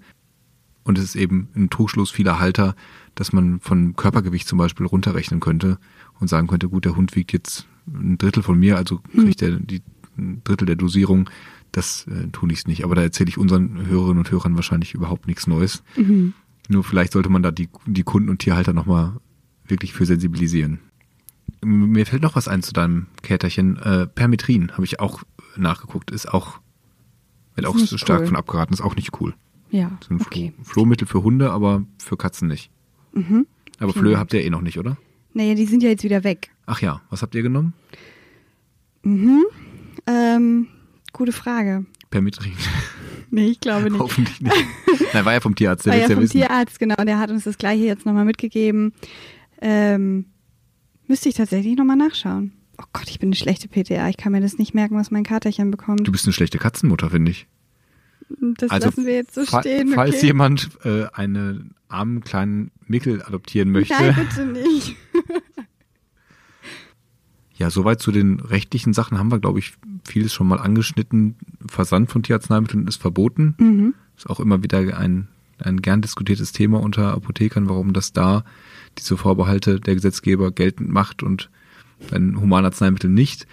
Und 0.82 0.98
es 0.98 1.04
ist 1.04 1.16
eben 1.16 1.48
ein 1.54 1.70
Trugschluss 1.70 2.10
vieler 2.10 2.40
Halter, 2.40 2.74
dass 3.14 3.32
man 3.32 3.60
von 3.60 3.96
Körpergewicht 3.96 4.48
zum 4.48 4.58
Beispiel 4.58 4.86
runterrechnen 4.86 5.40
könnte 5.40 5.78
und 6.18 6.28
sagen 6.28 6.46
könnte, 6.46 6.68
gut, 6.68 6.84
der 6.84 6.96
Hund 6.96 7.14
wiegt 7.16 7.32
jetzt 7.32 7.66
ein 7.86 8.18
Drittel 8.18 8.42
von 8.42 8.58
mir, 8.58 8.76
also 8.76 9.00
kriegt 9.14 9.42
er 9.42 9.58
die 9.58 9.82
ein 10.16 10.42
Drittel 10.44 10.66
der 10.66 10.76
Dosierung. 10.76 11.28
Das 11.72 12.06
äh, 12.08 12.28
tue 12.32 12.52
ich 12.52 12.66
nicht. 12.66 12.84
Aber 12.84 12.94
da 12.94 13.02
erzähle 13.02 13.28
ich 13.28 13.38
unseren 13.38 13.86
Hörerinnen 13.86 14.18
und 14.18 14.30
Hörern 14.30 14.56
wahrscheinlich 14.56 14.94
überhaupt 14.94 15.26
nichts 15.26 15.46
Neues. 15.46 15.82
Mhm. 15.96 16.34
Nur 16.68 16.84
vielleicht 16.84 17.12
sollte 17.12 17.28
man 17.28 17.42
da 17.42 17.50
die, 17.50 17.68
die 17.86 18.02
Kunden 18.02 18.28
und 18.28 18.38
Tierhalter 18.38 18.72
nochmal 18.72 19.14
wirklich 19.66 19.92
für 19.92 20.06
sensibilisieren. 20.06 20.80
Mir 21.62 22.06
fällt 22.06 22.22
noch 22.22 22.36
was 22.36 22.48
ein 22.48 22.62
zu 22.62 22.72
deinem 22.72 23.06
Käterchen. 23.22 23.76
Äh, 23.78 24.06
Permetrin 24.06 24.72
habe 24.72 24.84
ich 24.84 25.00
auch 25.00 25.22
nachgeguckt. 25.56 26.10
Ist 26.10 26.32
auch, 26.32 26.60
wird 27.62 27.74
auch 27.74 27.78
so 27.78 27.96
stark 27.98 28.20
cool. 28.20 28.26
von 28.28 28.36
abgeraten. 28.36 28.72
Ist 28.74 28.80
auch 28.80 28.96
nicht 28.96 29.20
cool. 29.20 29.34
Ja. 29.70 29.98
So 30.06 30.14
ein 30.14 30.20
Okay. 30.20 30.52
Floh, 30.56 30.64
Flohmittel 30.72 31.06
für 31.06 31.22
Hunde, 31.22 31.50
aber 31.50 31.84
für 31.98 32.16
Katzen 32.16 32.48
nicht. 32.48 32.70
Mhm. 33.12 33.46
Aber 33.78 33.92
Flöhe 33.92 34.18
habt 34.18 34.32
ihr 34.34 34.42
eh 34.44 34.50
noch 34.50 34.60
nicht, 34.60 34.78
oder? 34.78 34.96
Naja, 35.32 35.54
die 35.54 35.64
sind 35.66 35.82
ja 35.82 35.88
jetzt 35.88 36.02
wieder 36.04 36.24
weg. 36.24 36.50
Ach 36.66 36.80
ja, 36.82 37.00
was 37.08 37.22
habt 37.22 37.34
ihr 37.34 37.42
genommen? 37.42 37.72
Mhm. 39.02 39.44
Ähm, 40.06 40.66
gute 41.12 41.32
Frage. 41.32 41.86
Permetrin. 42.10 42.52
Nee, 43.32 43.46
ich 43.46 43.60
glaube 43.60 43.90
nicht. 43.92 44.00
Hoffentlich 44.00 44.40
nicht. 44.40 44.52
Nein, 45.14 45.24
war 45.24 45.32
ja 45.34 45.38
vom 45.38 45.54
Tierarzt, 45.54 45.86
der 45.86 45.92
War 45.92 46.00
ja 46.00 46.08
vom 46.08 46.18
wissen. 46.20 46.32
Tierarzt, 46.32 46.80
genau. 46.80 46.96
Der 46.96 47.20
hat 47.20 47.30
uns 47.30 47.44
das 47.44 47.58
gleiche 47.58 47.84
jetzt 47.84 48.04
nochmal 48.04 48.24
mitgegeben. 48.24 48.92
Ähm, 49.62 50.24
müsste 51.06 51.28
ich 51.28 51.36
tatsächlich 51.36 51.76
nochmal 51.76 51.94
nachschauen. 51.94 52.50
Oh 52.80 52.86
Gott, 52.92 53.08
ich 53.10 53.18
bin 53.18 53.28
eine 53.28 53.36
schlechte 53.36 53.68
PTA. 53.68 54.08
Ich 54.08 54.16
kann 54.16 54.32
mir 54.32 54.40
das 54.40 54.56
nicht 54.58 54.72
merken, 54.74 54.96
was 54.96 55.10
mein 55.10 55.24
Katerchen 55.24 55.70
bekommt. 55.70 56.06
Du 56.06 56.12
bist 56.12 56.24
eine 56.24 56.32
schlechte 56.32 56.58
Katzenmutter, 56.58 57.10
finde 57.10 57.30
ich. 57.32 57.46
Das 58.56 58.70
Also, 58.70 58.86
lassen 58.88 59.06
wir 59.06 59.14
jetzt 59.14 59.34
so 59.34 59.44
fa- 59.44 59.60
stehen. 59.60 59.88
Falls 59.88 60.16
okay? 60.16 60.26
jemand 60.26 60.70
äh, 60.84 61.06
einen 61.12 61.74
armen 61.88 62.22
kleinen 62.22 62.70
Mickel 62.86 63.22
adoptieren 63.22 63.70
möchte, 63.70 63.92
Nein, 63.94 64.14
bitte 64.14 64.46
nicht. 64.46 64.96
Ja, 67.56 67.68
soweit 67.68 68.00
zu 68.00 68.10
den 68.10 68.40
rechtlichen 68.40 68.94
Sachen 68.94 69.18
haben 69.18 69.30
wir, 69.30 69.38
glaube 69.38 69.58
ich, 69.58 69.74
vieles 70.08 70.32
schon 70.32 70.48
mal 70.48 70.58
angeschnitten. 70.58 71.36
Versand 71.66 72.10
von 72.10 72.22
Tierarzneimitteln 72.22 72.86
ist 72.88 72.96
verboten. 73.02 73.54
Mhm. 73.58 73.94
Ist 74.16 74.30
auch 74.30 74.40
immer 74.40 74.62
wieder 74.62 74.96
ein, 74.96 75.28
ein 75.58 75.82
gern 75.82 76.00
diskutiertes 76.00 76.52
Thema 76.52 76.80
unter 76.80 77.12
Apothekern, 77.12 77.68
warum 77.68 77.92
das 77.92 78.14
da 78.14 78.44
diese 78.96 79.18
Vorbehalte 79.18 79.78
der 79.78 79.94
Gesetzgeber 79.94 80.52
geltend 80.52 80.88
macht 80.88 81.22
und 81.22 81.50
ein 82.12 82.40
Humanarzneimittel 82.40 83.10
nicht. 83.10 83.46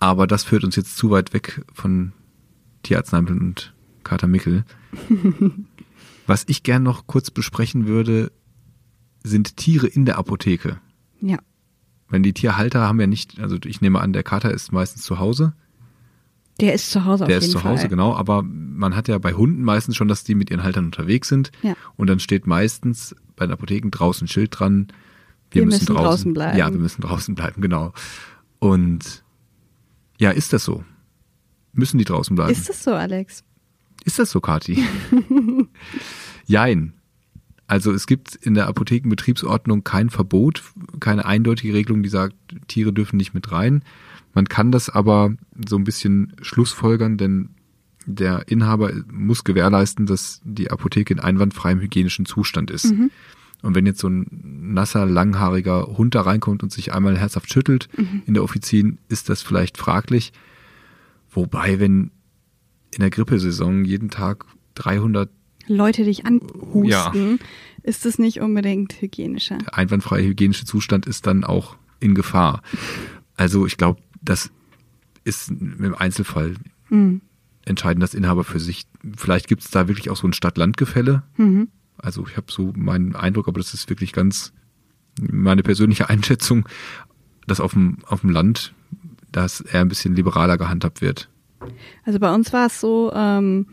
Aber 0.00 0.26
das 0.26 0.44
führt 0.44 0.64
uns 0.64 0.76
jetzt 0.76 0.96
zu 0.96 1.10
weit 1.10 1.32
weg 1.32 1.64
von 1.72 2.12
Tierarzneimitteln 2.82 3.40
und 3.40 3.74
Kater 4.02 4.26
Mickel. 4.26 4.64
Was 6.26 6.44
ich 6.48 6.62
gern 6.62 6.82
noch 6.82 7.06
kurz 7.06 7.30
besprechen 7.30 7.86
würde, 7.86 8.32
sind 9.22 9.56
Tiere 9.56 9.86
in 9.86 10.04
der 10.04 10.18
Apotheke. 10.18 10.80
Ja. 11.20 11.38
Wenn 12.08 12.22
die 12.22 12.32
Tierhalter 12.32 12.80
haben 12.80 13.00
ja 13.00 13.06
nicht, 13.06 13.40
also 13.40 13.56
ich 13.64 13.80
nehme 13.80 14.00
an, 14.00 14.12
der 14.12 14.22
Kater 14.22 14.50
ist 14.50 14.72
meistens 14.72 15.02
zu 15.02 15.18
Hause. 15.18 15.54
Der 16.60 16.74
ist 16.74 16.90
zu 16.90 17.04
Hause 17.04 17.24
auf 17.24 17.28
Der 17.28 17.38
jeden 17.38 17.46
ist 17.46 17.52
zu 17.52 17.64
Hause, 17.64 17.82
Fall. 17.82 17.88
genau. 17.88 18.14
Aber 18.14 18.42
man 18.42 18.94
hat 18.94 19.08
ja 19.08 19.18
bei 19.18 19.32
Hunden 19.32 19.62
meistens 19.62 19.96
schon, 19.96 20.08
dass 20.08 20.22
die 20.24 20.34
mit 20.34 20.50
ihren 20.50 20.62
Haltern 20.62 20.84
unterwegs 20.86 21.28
sind. 21.28 21.50
Ja. 21.62 21.74
Und 21.96 22.08
dann 22.08 22.20
steht 22.20 22.46
meistens 22.46 23.16
bei 23.36 23.46
den 23.46 23.52
Apotheken 23.52 23.90
draußen 23.90 24.26
ein 24.26 24.28
Schild 24.28 24.58
dran. 24.58 24.88
Wir 25.52 25.66
müssen 25.66 25.86
draußen 25.86 26.32
bleiben. 26.32 26.58
Ja, 26.58 26.72
wir 26.72 26.78
müssen 26.78 27.02
draußen 27.02 27.34
bleiben, 27.34 27.60
genau. 27.60 27.92
Und 28.58 29.22
ja, 30.18 30.30
ist 30.30 30.52
das 30.52 30.64
so? 30.64 30.84
Müssen 31.72 31.98
die 31.98 32.04
draußen 32.04 32.36
bleiben? 32.36 32.52
Ist 32.52 32.68
das 32.68 32.82
so, 32.82 32.92
Alex? 32.92 33.44
Ist 34.04 34.18
das 34.18 34.30
so, 34.30 34.40
Kati? 34.40 34.84
Jein. 36.46 36.94
Also 37.66 37.92
es 37.92 38.06
gibt 38.06 38.34
in 38.34 38.54
der 38.54 38.66
Apothekenbetriebsordnung 38.68 39.82
kein 39.84 40.10
Verbot, 40.10 40.62
keine 41.00 41.24
eindeutige 41.24 41.72
Regelung, 41.72 42.02
die 42.02 42.08
sagt, 42.08 42.34
Tiere 42.68 42.92
dürfen 42.92 43.16
nicht 43.16 43.32
mit 43.32 43.50
rein. 43.50 43.82
Man 44.34 44.46
kann 44.46 44.72
das 44.72 44.90
aber 44.90 45.34
so 45.66 45.76
ein 45.76 45.84
bisschen 45.84 46.34
schlussfolgern, 46.42 47.16
denn 47.16 47.50
der 48.04 48.48
Inhaber 48.48 48.92
muss 49.10 49.44
gewährleisten, 49.44 50.06
dass 50.06 50.40
die 50.44 50.70
Apotheke 50.70 51.14
in 51.14 51.20
einwandfreiem 51.20 51.80
hygienischen 51.80 52.26
Zustand 52.26 52.70
ist. 52.70 52.92
Und 53.62 53.74
wenn 53.76 53.86
jetzt 53.86 54.00
so 54.00 54.08
ein 54.08 54.26
nasser, 54.74 55.06
langhaariger 55.06 55.86
Hund 55.96 56.14
da 56.14 56.22
reinkommt 56.22 56.62
und 56.62 56.72
sich 56.72 56.92
einmal 56.92 57.16
herzhaft 57.16 57.52
schüttelt 57.52 57.88
in 58.26 58.34
der 58.34 58.42
Offizin, 58.42 58.98
ist 59.08 59.28
das 59.28 59.40
vielleicht 59.42 59.78
fraglich. 59.78 60.32
Wobei, 61.30 61.78
wenn 61.80 62.10
in 62.94 63.00
der 63.00 63.10
Grippesaison 63.10 63.84
jeden 63.84 64.10
Tag 64.10 64.44
300 64.74 65.30
Leute 65.68 66.04
dich 66.04 66.26
anhusten, 66.26 66.84
Ja. 66.88 67.12
ist 67.84 68.04
es 68.04 68.18
nicht 68.18 68.40
unbedingt 68.40 69.00
hygienischer. 69.00 69.58
einwandfreie 69.72 70.24
hygienische 70.26 70.64
Zustand 70.64 71.06
ist 71.06 71.26
dann 71.26 71.44
auch 71.44 71.76
in 72.00 72.14
Gefahr. 72.14 72.62
Also 73.36 73.64
ich 73.66 73.76
glaube, 73.76 74.00
das 74.20 74.50
ist 75.24 75.50
im 75.50 75.94
Einzelfall 75.96 76.54
Mhm. 76.90 77.20
entscheiden 77.64 78.00
das 78.00 78.12
Inhaber 78.12 78.42
für 78.44 78.58
sich. 78.58 78.86
Vielleicht 79.16 79.46
gibt 79.46 79.62
es 79.62 79.70
da 79.70 79.86
wirklich 79.88 80.10
auch 80.10 80.16
so 80.16 80.26
ein 80.26 80.32
Stadt-Land-Gefälle. 80.32 81.22
Mhm. 81.36 81.68
Also 82.02 82.26
ich 82.28 82.36
habe 82.36 82.52
so 82.52 82.72
meinen 82.76 83.16
Eindruck, 83.16 83.48
aber 83.48 83.58
das 83.58 83.72
ist 83.72 83.88
wirklich 83.88 84.12
ganz 84.12 84.52
meine 85.18 85.62
persönliche 85.62 86.08
Einschätzung, 86.10 86.68
dass 87.46 87.60
auf 87.60 87.72
dem, 87.72 87.98
auf 88.06 88.20
dem 88.20 88.30
Land 88.30 88.74
das 89.30 89.60
eher 89.60 89.80
ein 89.80 89.88
bisschen 89.88 90.14
liberaler 90.14 90.58
gehandhabt 90.58 91.00
wird. 91.00 91.30
Also 92.04 92.18
bei 92.18 92.32
uns 92.34 92.52
war 92.52 92.66
es 92.66 92.80
so, 92.80 93.10
ähm, 93.14 93.68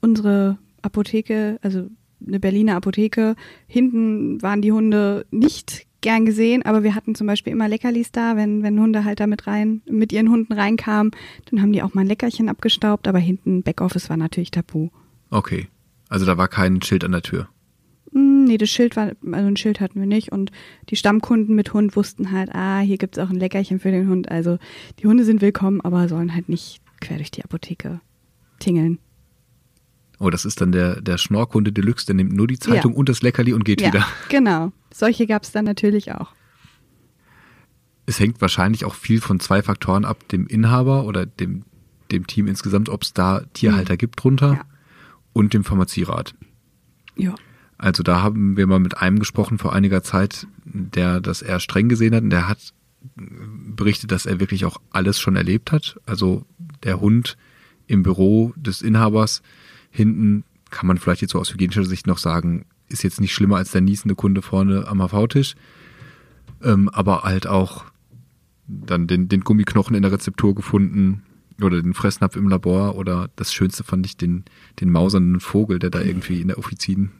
unsere 0.00 0.58
Apotheke, 0.80 1.58
also 1.62 1.88
eine 2.26 2.40
Berliner 2.40 2.76
Apotheke, 2.76 3.36
hinten 3.66 4.40
waren 4.40 4.62
die 4.62 4.72
Hunde 4.72 5.26
nicht 5.30 5.86
gern 6.00 6.26
gesehen, 6.26 6.62
aber 6.62 6.82
wir 6.82 6.94
hatten 6.94 7.14
zum 7.14 7.26
Beispiel 7.26 7.52
immer 7.52 7.68
Leckerlis 7.68 8.12
da, 8.12 8.36
wenn, 8.36 8.62
wenn 8.62 8.78
Hunde 8.78 9.04
halt 9.04 9.20
da 9.20 9.26
mit 9.26 9.46
rein, 9.46 9.82
mit 9.86 10.12
ihren 10.12 10.30
Hunden 10.30 10.52
reinkamen, 10.52 11.12
dann 11.50 11.62
haben 11.62 11.72
die 11.72 11.82
auch 11.82 11.94
mal 11.94 12.02
ein 12.02 12.06
Leckerchen 12.06 12.48
abgestaubt, 12.48 13.08
aber 13.08 13.18
hinten 13.18 13.62
Backoffice 13.62 14.10
war 14.10 14.16
natürlich 14.16 14.50
tabu. 14.50 14.90
Okay. 15.30 15.68
Also 16.08 16.26
da 16.26 16.36
war 16.38 16.48
kein 16.48 16.80
Schild 16.82 17.04
an 17.04 17.12
der 17.12 17.22
Tür. 17.22 17.48
Hm, 18.12 18.44
Nee, 18.44 18.58
das 18.58 18.68
Schild 18.68 18.94
war, 18.96 19.12
also 19.32 19.46
ein 19.46 19.56
Schild 19.56 19.80
hatten 19.80 19.98
wir 19.98 20.06
nicht 20.06 20.30
und 20.30 20.52
die 20.90 20.96
Stammkunden 20.96 21.54
mit 21.56 21.72
Hund 21.72 21.96
wussten 21.96 22.30
halt, 22.30 22.50
ah, 22.54 22.80
hier 22.80 22.98
gibt's 22.98 23.18
auch 23.18 23.30
ein 23.30 23.36
Leckerchen 23.40 23.80
für 23.80 23.90
den 23.90 24.08
Hund. 24.08 24.30
Also 24.30 24.58
die 24.98 25.06
Hunde 25.06 25.24
sind 25.24 25.40
willkommen, 25.40 25.80
aber 25.80 26.08
sollen 26.08 26.34
halt 26.34 26.48
nicht 26.50 26.80
quer 27.00 27.16
durch 27.16 27.30
die 27.30 27.42
Apotheke 27.44 28.00
tingeln. 28.58 28.98
Oh, 30.20 30.28
das 30.30 30.44
ist 30.44 30.60
dann 30.60 30.72
der, 30.72 31.00
der 31.00 31.16
Schnorrkunde 31.18 31.72
Deluxe, 31.72 32.06
der 32.06 32.14
nimmt 32.14 32.32
nur 32.34 32.46
die 32.46 32.58
Zeitung 32.58 32.92
Ja. 32.92 32.98
und 32.98 33.08
das 33.08 33.22
Leckerli 33.22 33.52
und 33.54 33.64
geht 33.64 33.80
ja, 33.80 33.88
wieder. 33.88 34.06
genau. 34.28 34.72
Solche 34.92 35.26
gab's 35.26 35.50
dann 35.50 35.64
natürlich 35.64 36.12
auch. 36.12 36.34
Es 38.06 38.20
hängt 38.20 38.40
wahrscheinlich 38.40 38.84
auch 38.84 38.94
viel 38.94 39.20
von 39.20 39.40
zwei 39.40 39.62
Faktoren 39.62 40.04
ab, 40.04 40.28
dem 40.28 40.46
Inhaber 40.46 41.04
oder 41.06 41.24
dem, 41.26 41.64
dem 42.12 42.26
Team 42.26 42.46
insgesamt, 42.46 42.88
ob 42.90 43.02
es 43.02 43.14
da 43.14 43.40
Tierhalter 43.54 43.96
gibt 43.96 44.22
drunter 44.22 44.48
Mhm. 44.52 44.56
Ja. 44.56 44.64
Und 45.34 45.52
dem 45.52 45.64
Pharmazierat. 45.64 46.34
Ja. 47.16 47.34
Also 47.76 48.02
da 48.02 48.22
haben 48.22 48.56
wir 48.56 48.66
mal 48.66 48.78
mit 48.78 48.96
einem 48.96 49.18
gesprochen 49.18 49.58
vor 49.58 49.74
einiger 49.74 50.02
Zeit, 50.02 50.46
der 50.64 51.20
das 51.20 51.42
eher 51.42 51.60
streng 51.60 51.90
gesehen 51.90 52.14
hat 52.14 52.22
und 52.22 52.30
der 52.30 52.48
hat 52.48 52.72
berichtet, 53.16 54.10
dass 54.10 54.24
er 54.24 54.40
wirklich 54.40 54.64
auch 54.64 54.80
alles 54.90 55.20
schon 55.20 55.36
erlebt 55.36 55.72
hat. 55.72 56.00
Also 56.06 56.46
der 56.82 57.00
Hund 57.00 57.36
im 57.86 58.02
Büro 58.02 58.54
des 58.56 58.80
Inhabers 58.80 59.42
hinten 59.90 60.44
kann 60.70 60.86
man 60.86 60.98
vielleicht 60.98 61.20
jetzt 61.20 61.32
so 61.32 61.38
aus 61.38 61.52
hygienischer 61.52 61.84
Sicht 61.84 62.06
noch 62.06 62.18
sagen, 62.18 62.64
ist 62.88 63.02
jetzt 63.02 63.20
nicht 63.20 63.34
schlimmer 63.34 63.56
als 63.56 63.72
der 63.72 63.82
niesende 63.82 64.14
Kunde 64.14 64.40
vorne 64.40 64.86
am 64.88 65.00
HV-Tisch. 65.00 65.54
Ähm, 66.62 66.88
aber 66.88 67.24
halt 67.24 67.46
auch 67.46 67.84
dann 68.66 69.06
den, 69.06 69.28
den 69.28 69.42
Gummiknochen 69.42 69.94
in 69.94 70.02
der 70.02 70.12
Rezeptur 70.12 70.54
gefunden 70.54 71.22
oder 71.60 71.80
den 71.80 71.94
Fressnapf 71.94 72.36
im 72.36 72.48
Labor 72.48 72.96
oder 72.96 73.30
das 73.36 73.52
Schönste 73.52 73.84
fand 73.84 74.06
ich 74.06 74.16
den, 74.16 74.44
den 74.80 74.90
mausernden 74.90 75.40
Vogel, 75.40 75.78
der 75.78 75.90
da 75.90 76.00
irgendwie 76.00 76.40
in 76.40 76.48
der 76.48 76.58
Offizin 76.58 77.10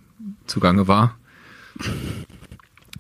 zugange 0.47 0.89
war. 0.89 1.19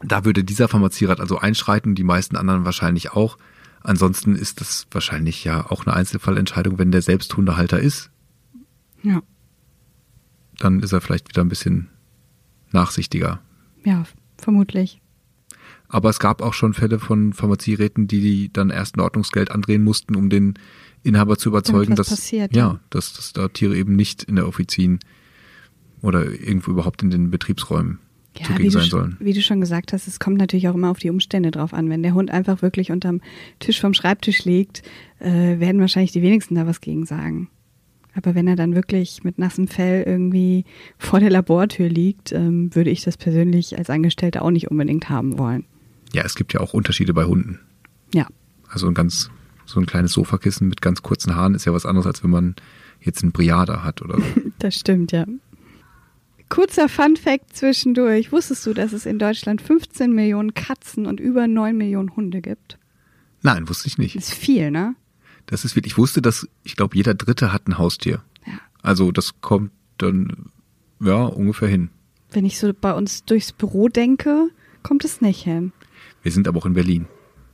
Da 0.02 0.24
würde 0.24 0.44
dieser 0.44 0.68
Pharmazierat 0.68 1.20
also 1.20 1.38
einschreiten, 1.38 1.94
die 1.94 2.04
meisten 2.04 2.36
anderen 2.36 2.64
wahrscheinlich 2.64 3.12
auch. 3.12 3.38
Ansonsten 3.80 4.34
ist 4.34 4.60
das 4.60 4.86
wahrscheinlich 4.90 5.44
ja 5.44 5.70
auch 5.70 5.86
eine 5.86 5.94
Einzelfallentscheidung, 5.94 6.78
wenn 6.78 6.90
der 6.90 7.02
selbst 7.02 7.36
Hundehalter 7.36 7.78
ist. 7.80 8.10
Ja. 9.02 9.22
Dann 10.58 10.80
ist 10.80 10.92
er 10.92 11.00
vielleicht 11.00 11.28
wieder 11.28 11.42
ein 11.42 11.48
bisschen 11.48 11.88
nachsichtiger. 12.72 13.40
Ja, 13.84 14.04
vermutlich. 14.38 15.00
Aber 15.88 16.10
es 16.10 16.18
gab 16.18 16.42
auch 16.42 16.54
schon 16.54 16.74
Fälle 16.74 16.98
von 16.98 17.32
Pharmazieräten, 17.32 18.08
die, 18.08 18.20
die 18.20 18.52
dann 18.52 18.70
erst 18.70 18.96
ein 18.96 19.00
Ordnungsgeld 19.00 19.50
andrehen 19.50 19.84
mussten, 19.84 20.16
um 20.16 20.30
den 20.30 20.54
Inhaber 21.02 21.36
zu 21.36 21.50
überzeugen, 21.50 21.94
dass, 21.94 22.08
passiert, 22.08 22.56
ja, 22.56 22.80
dass, 22.90 23.12
dass 23.12 23.32
da 23.32 23.48
Tiere 23.48 23.76
eben 23.76 23.94
nicht 23.94 24.22
in 24.22 24.36
der 24.36 24.48
Offizin 24.48 24.98
oder 26.00 26.24
irgendwo 26.24 26.70
überhaupt 26.70 27.02
in 27.02 27.10
den 27.10 27.30
Betriebsräumen 27.30 27.98
ja, 28.38 28.46
zugegen 28.46 28.70
sein 28.70 28.84
sollen. 28.84 29.16
Wie 29.20 29.32
du 29.32 29.42
schon 29.42 29.60
gesagt 29.60 29.92
hast, 29.92 30.06
es 30.06 30.18
kommt 30.18 30.38
natürlich 30.38 30.68
auch 30.68 30.74
immer 30.74 30.90
auf 30.90 30.98
die 30.98 31.10
Umstände 31.10 31.50
drauf 31.50 31.72
an. 31.72 31.90
Wenn 31.90 32.02
der 32.02 32.14
Hund 32.14 32.30
einfach 32.30 32.62
wirklich 32.62 32.90
unterm 32.90 33.20
Tisch 33.58 33.80
vom 33.80 33.94
Schreibtisch 33.94 34.44
liegt, 34.44 34.82
äh, 35.20 35.60
werden 35.60 35.80
wahrscheinlich 35.80 36.12
die 36.12 36.22
wenigsten 36.22 36.54
da 36.54 36.66
was 36.66 36.80
gegen 36.80 37.06
sagen. 37.06 37.48
Aber 38.14 38.34
wenn 38.34 38.46
er 38.46 38.56
dann 38.56 38.74
wirklich 38.74 39.24
mit 39.24 39.38
nassem 39.38 39.66
Fell 39.66 40.04
irgendwie 40.04 40.64
vor 40.98 41.20
der 41.20 41.30
Labortür 41.30 41.88
liegt, 41.88 42.32
ähm, 42.32 42.74
würde 42.74 42.90
ich 42.90 43.02
das 43.02 43.16
persönlich 43.16 43.76
als 43.76 43.90
Angestellter 43.90 44.42
auch 44.42 44.50
nicht 44.50 44.70
unbedingt 44.70 45.08
haben 45.08 45.38
wollen. 45.38 45.64
Ja, 46.14 46.22
es 46.22 46.36
gibt 46.36 46.52
ja 46.52 46.60
auch 46.60 46.72
Unterschiede 46.72 47.12
bei 47.12 47.24
Hunden. 47.24 47.58
Ja. 48.14 48.26
Also 48.68 48.86
ein 48.86 48.94
ganz, 48.94 49.30
so 49.66 49.80
ein 49.80 49.86
kleines 49.86 50.12
Sofakissen 50.12 50.68
mit 50.68 50.80
ganz 50.80 51.02
kurzen 51.02 51.34
Haaren 51.34 51.54
ist 51.54 51.64
ja 51.64 51.72
was 51.72 51.86
anderes, 51.86 52.06
als 52.06 52.22
wenn 52.22 52.30
man 52.30 52.54
jetzt 53.00 53.22
einen 53.22 53.32
Briader 53.32 53.82
hat 53.82 54.00
oder 54.00 54.18
so. 54.18 54.24
das 54.58 54.76
stimmt, 54.76 55.12
ja. 55.12 55.26
Kurzer 56.48 56.88
Fun 56.88 57.16
Fact 57.16 57.56
zwischendurch. 57.56 58.30
Wusstest 58.30 58.64
du, 58.66 58.74
dass 58.74 58.92
es 58.92 59.06
in 59.06 59.18
Deutschland 59.18 59.60
15 59.60 60.12
Millionen 60.12 60.54
Katzen 60.54 61.06
und 61.06 61.18
über 61.18 61.48
9 61.48 61.76
Millionen 61.76 62.14
Hunde 62.14 62.40
gibt? 62.42 62.78
Nein, 63.42 63.68
wusste 63.68 63.88
ich 63.88 63.98
nicht. 63.98 64.14
Das 64.14 64.28
ist 64.28 64.34
viel, 64.34 64.70
ne? 64.70 64.94
Das 65.46 65.64
ist 65.64 65.74
wirklich, 65.74 65.94
ich 65.94 65.98
wusste, 65.98 66.22
dass, 66.22 66.48
ich 66.62 66.76
glaube, 66.76 66.96
jeder 66.96 67.14
Dritte 67.14 67.52
hat 67.52 67.66
ein 67.66 67.76
Haustier. 67.76 68.22
Ja. 68.46 68.60
Also 68.82 69.10
das 69.10 69.40
kommt 69.40 69.72
dann, 69.98 70.50
ja, 71.00 71.24
ungefähr 71.24 71.68
hin. 71.68 71.90
Wenn 72.30 72.44
ich 72.44 72.58
so 72.58 72.72
bei 72.72 72.92
uns 72.92 73.24
durchs 73.24 73.52
Büro 73.52 73.88
denke, 73.88 74.48
kommt 74.82 75.04
es 75.04 75.20
nicht 75.20 75.42
hin. 75.42 75.72
Wir 76.24 76.32
sind 76.32 76.48
aber 76.48 76.58
auch 76.58 76.66
in 76.66 76.72
Berlin. 76.72 77.06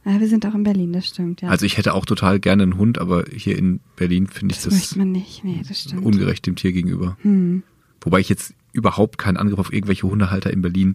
Ja, 0.06 0.18
wir 0.18 0.28
sind 0.28 0.46
auch 0.46 0.54
in 0.54 0.62
Berlin, 0.62 0.94
das 0.94 1.08
stimmt, 1.08 1.42
ja. 1.42 1.50
Also 1.50 1.66
ich 1.66 1.76
hätte 1.76 1.92
auch 1.92 2.06
total 2.06 2.40
gerne 2.40 2.62
einen 2.62 2.78
Hund, 2.78 2.98
aber 2.98 3.24
hier 3.30 3.58
in 3.58 3.80
Berlin 3.96 4.26
finde 4.28 4.54
ich 4.54 4.62
das, 4.62 4.72
das 4.72 4.96
man 4.96 5.12
nicht. 5.12 5.44
Nee, 5.44 5.60
das 5.68 5.82
stimmt. 5.82 6.06
ungerecht 6.06 6.46
dem 6.46 6.56
Tier 6.56 6.72
gegenüber. 6.72 7.18
Hm. 7.20 7.62
Wobei 8.00 8.20
ich 8.20 8.30
jetzt 8.30 8.54
überhaupt 8.72 9.18
keinen 9.18 9.36
Angriff 9.36 9.58
auf 9.58 9.72
irgendwelche 9.72 10.08
Hundehalter 10.08 10.50
in 10.50 10.62
Berlin 10.62 10.94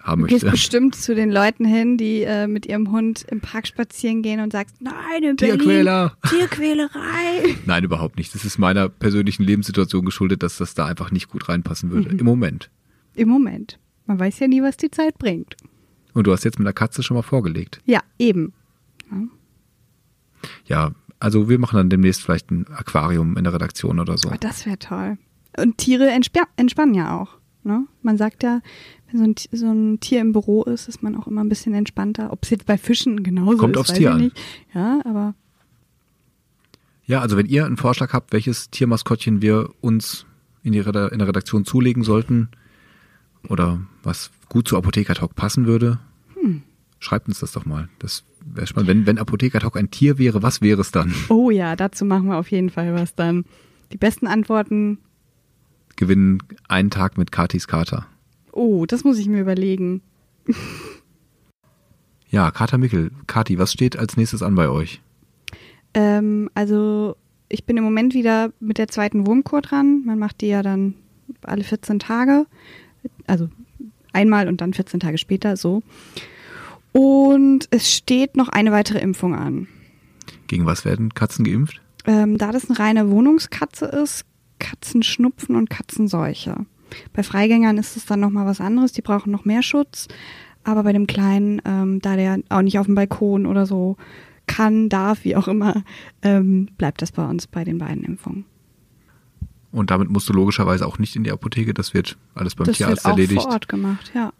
haben 0.00 0.22
möchte. 0.22 0.36
Du 0.36 0.40
gehst 0.42 0.52
bestimmt 0.52 0.94
zu 0.94 1.14
den 1.16 1.32
Leuten 1.32 1.64
hin, 1.64 1.96
die 1.96 2.22
äh, 2.22 2.46
mit 2.46 2.66
ihrem 2.66 2.92
Hund 2.92 3.24
im 3.28 3.40
Park 3.40 3.66
spazieren 3.66 4.22
gehen 4.22 4.38
und 4.38 4.52
sagst, 4.52 4.80
nein, 4.80 4.94
in 5.22 5.36
Berlin, 5.36 5.58
Tierquäler. 5.58 6.16
Tierquälerei. 6.28 7.56
Nein, 7.66 7.82
überhaupt 7.82 8.16
nicht. 8.16 8.32
Das 8.34 8.44
ist 8.44 8.58
meiner 8.58 8.88
persönlichen 8.88 9.42
Lebenssituation 9.42 10.04
geschuldet, 10.04 10.44
dass 10.44 10.58
das 10.58 10.74
da 10.74 10.86
einfach 10.86 11.10
nicht 11.10 11.28
gut 11.28 11.48
reinpassen 11.48 11.90
würde. 11.90 12.12
Mhm. 12.12 12.20
Im 12.20 12.26
Moment. 12.26 12.70
Im 13.14 13.28
Moment. 13.28 13.80
Man 14.06 14.20
weiß 14.20 14.38
ja 14.38 14.46
nie, 14.46 14.62
was 14.62 14.76
die 14.76 14.90
Zeit 14.90 15.18
bringt. 15.18 15.56
Und 16.16 16.26
du 16.26 16.32
hast 16.32 16.44
jetzt 16.44 16.58
mit 16.58 16.64
der 16.64 16.72
Katze 16.72 17.02
schon 17.02 17.14
mal 17.14 17.22
vorgelegt. 17.22 17.82
Ja, 17.84 18.00
eben. 18.18 18.54
Ja, 19.10 19.18
ja 20.64 20.90
also 21.20 21.50
wir 21.50 21.58
machen 21.58 21.76
dann 21.76 21.90
demnächst 21.90 22.22
vielleicht 22.22 22.50
ein 22.50 22.66
Aquarium 22.68 23.36
in 23.36 23.44
der 23.44 23.52
Redaktion 23.52 24.00
oder 24.00 24.16
so. 24.16 24.30
Oh, 24.30 24.36
das 24.40 24.64
wäre 24.64 24.78
toll. 24.78 25.18
Und 25.58 25.76
Tiere 25.76 26.08
entspannen 26.08 26.94
ja 26.94 27.20
auch. 27.20 27.36
Ne? 27.64 27.84
Man 28.00 28.16
sagt 28.16 28.42
ja, 28.42 28.62
wenn 29.10 29.18
so 29.18 29.24
ein, 29.24 29.34
so 29.52 29.66
ein, 29.66 30.00
Tier 30.00 30.22
im 30.22 30.32
Büro 30.32 30.62
ist, 30.62 30.88
ist 30.88 31.02
man 31.02 31.16
auch 31.16 31.26
immer 31.26 31.44
ein 31.44 31.50
bisschen 31.50 31.74
entspannter. 31.74 32.32
Ob 32.32 32.44
es 32.44 32.50
jetzt 32.50 32.64
bei 32.64 32.78
Fischen 32.78 33.22
genauso 33.22 33.58
Kommt 33.58 33.76
ist, 33.76 33.80
aufs 33.80 33.92
Tier 33.92 34.12
an. 34.12 34.20
Nicht. 34.22 34.40
Ja, 34.72 35.02
aber. 35.04 35.34
Ja, 37.04 37.20
also 37.20 37.36
wenn 37.36 37.44
ihr 37.44 37.66
einen 37.66 37.76
Vorschlag 37.76 38.14
habt, 38.14 38.32
welches 38.32 38.70
Tiermaskottchen 38.70 39.42
wir 39.42 39.68
uns 39.82 40.24
in, 40.62 40.72
die 40.72 40.80
Reda 40.80 41.08
in 41.08 41.18
der 41.18 41.28
Redaktion 41.28 41.66
zulegen 41.66 42.04
sollten 42.04 42.48
oder 43.48 43.80
was 44.02 44.30
gut 44.48 44.68
zu 44.68 44.76
Apotheker 44.76 45.14
Talk 45.14 45.34
passen 45.34 45.66
würde, 45.66 45.98
hm. 46.40 46.62
schreibt 46.98 47.28
uns 47.28 47.40
das 47.40 47.52
doch 47.52 47.66
mal. 47.66 47.88
Das 47.98 48.24
wäre 48.44 48.66
spannend. 48.66 48.88
Wenn, 48.88 49.06
wenn 49.06 49.18
Apotheker 49.18 49.60
Talk 49.60 49.76
ein 49.76 49.90
Tier 49.90 50.18
wäre, 50.18 50.42
was 50.42 50.60
wäre 50.60 50.80
es 50.80 50.90
dann? 50.90 51.14
Oh 51.28 51.50
ja, 51.50 51.76
dazu 51.76 52.04
machen 52.04 52.28
wir 52.28 52.36
auf 52.36 52.50
jeden 52.50 52.70
Fall 52.70 52.94
was 52.94 53.14
dann. 53.14 53.44
Die 53.92 53.98
besten 53.98 54.26
Antworten 54.26 54.98
gewinnen 55.96 56.42
einen 56.68 56.90
Tag 56.90 57.18
mit 57.18 57.32
Katis 57.32 57.66
Kater. 57.66 58.06
Oh, 58.52 58.86
das 58.86 59.04
muss 59.04 59.18
ich 59.18 59.28
mir 59.28 59.40
überlegen. 59.40 60.02
ja, 62.30 62.50
Kater 62.50 62.78
Mickel. 62.78 63.10
Kati, 63.26 63.58
was 63.58 63.72
steht 63.72 63.98
als 63.98 64.16
nächstes 64.16 64.42
an 64.42 64.54
bei 64.54 64.68
euch? 64.68 65.00
Ähm, 65.94 66.50
also 66.54 67.16
ich 67.48 67.64
bin 67.64 67.76
im 67.76 67.84
Moment 67.84 68.14
wieder 68.14 68.52
mit 68.60 68.78
der 68.78 68.88
zweiten 68.88 69.26
Wurmkur 69.26 69.62
dran. 69.62 70.04
Man 70.04 70.18
macht 70.18 70.40
die 70.40 70.48
ja 70.48 70.62
dann 70.62 70.94
alle 71.42 71.64
14 71.64 71.98
Tage. 71.98 72.46
Also 73.26 73.48
einmal 74.12 74.48
und 74.48 74.60
dann 74.60 74.74
14 74.74 75.00
Tage 75.00 75.18
später, 75.18 75.56
so. 75.56 75.82
Und 76.92 77.68
es 77.70 77.92
steht 77.92 78.36
noch 78.36 78.48
eine 78.48 78.72
weitere 78.72 78.98
Impfung 78.98 79.34
an. 79.34 79.68
Gegen 80.46 80.66
was 80.66 80.84
werden 80.84 81.12
Katzen 81.12 81.44
geimpft? 81.44 81.80
Ähm, 82.06 82.38
da 82.38 82.52
das 82.52 82.70
eine 82.70 82.78
reine 82.78 83.10
Wohnungskatze 83.10 83.86
ist, 83.86 84.24
Katzenschnupfen 84.58 85.56
und 85.56 85.68
Katzenseuche. 85.68 86.64
Bei 87.12 87.22
Freigängern 87.22 87.78
ist 87.78 87.96
es 87.96 88.06
dann 88.06 88.20
nochmal 88.20 88.46
was 88.46 88.60
anderes, 88.60 88.92
die 88.92 89.02
brauchen 89.02 89.30
noch 89.30 89.44
mehr 89.44 89.62
Schutz. 89.62 90.08
Aber 90.64 90.82
bei 90.82 90.92
dem 90.92 91.06
Kleinen, 91.06 91.60
ähm, 91.64 92.00
da 92.00 92.16
der 92.16 92.40
auch 92.48 92.62
nicht 92.62 92.78
auf 92.78 92.86
dem 92.86 92.94
Balkon 92.94 93.46
oder 93.46 93.66
so 93.66 93.96
kann, 94.46 94.88
darf, 94.88 95.24
wie 95.24 95.36
auch 95.36 95.48
immer, 95.48 95.84
ähm, 96.22 96.68
bleibt 96.78 97.02
das 97.02 97.12
bei 97.12 97.28
uns 97.28 97.46
bei 97.46 97.64
den 97.64 97.78
beiden 97.78 98.04
Impfungen. 98.04 98.44
Und 99.72 99.90
damit 99.90 100.10
musst 100.10 100.28
du 100.28 100.32
logischerweise 100.32 100.86
auch 100.86 100.98
nicht 100.98 101.16
in 101.16 101.24
die 101.24 101.32
Apotheke, 101.32 101.74
das 101.74 101.92
wird 101.92 102.16
alles 102.34 102.54
beim 102.54 102.66
das 102.66 102.76
Tierarzt 102.76 103.04
wird 103.04 103.06
auch 103.06 103.16
erledigt. 103.16 103.42
vor 103.42 103.52
Ort 103.52 103.68
gemacht, 103.68 104.12
ja. 104.14 104.32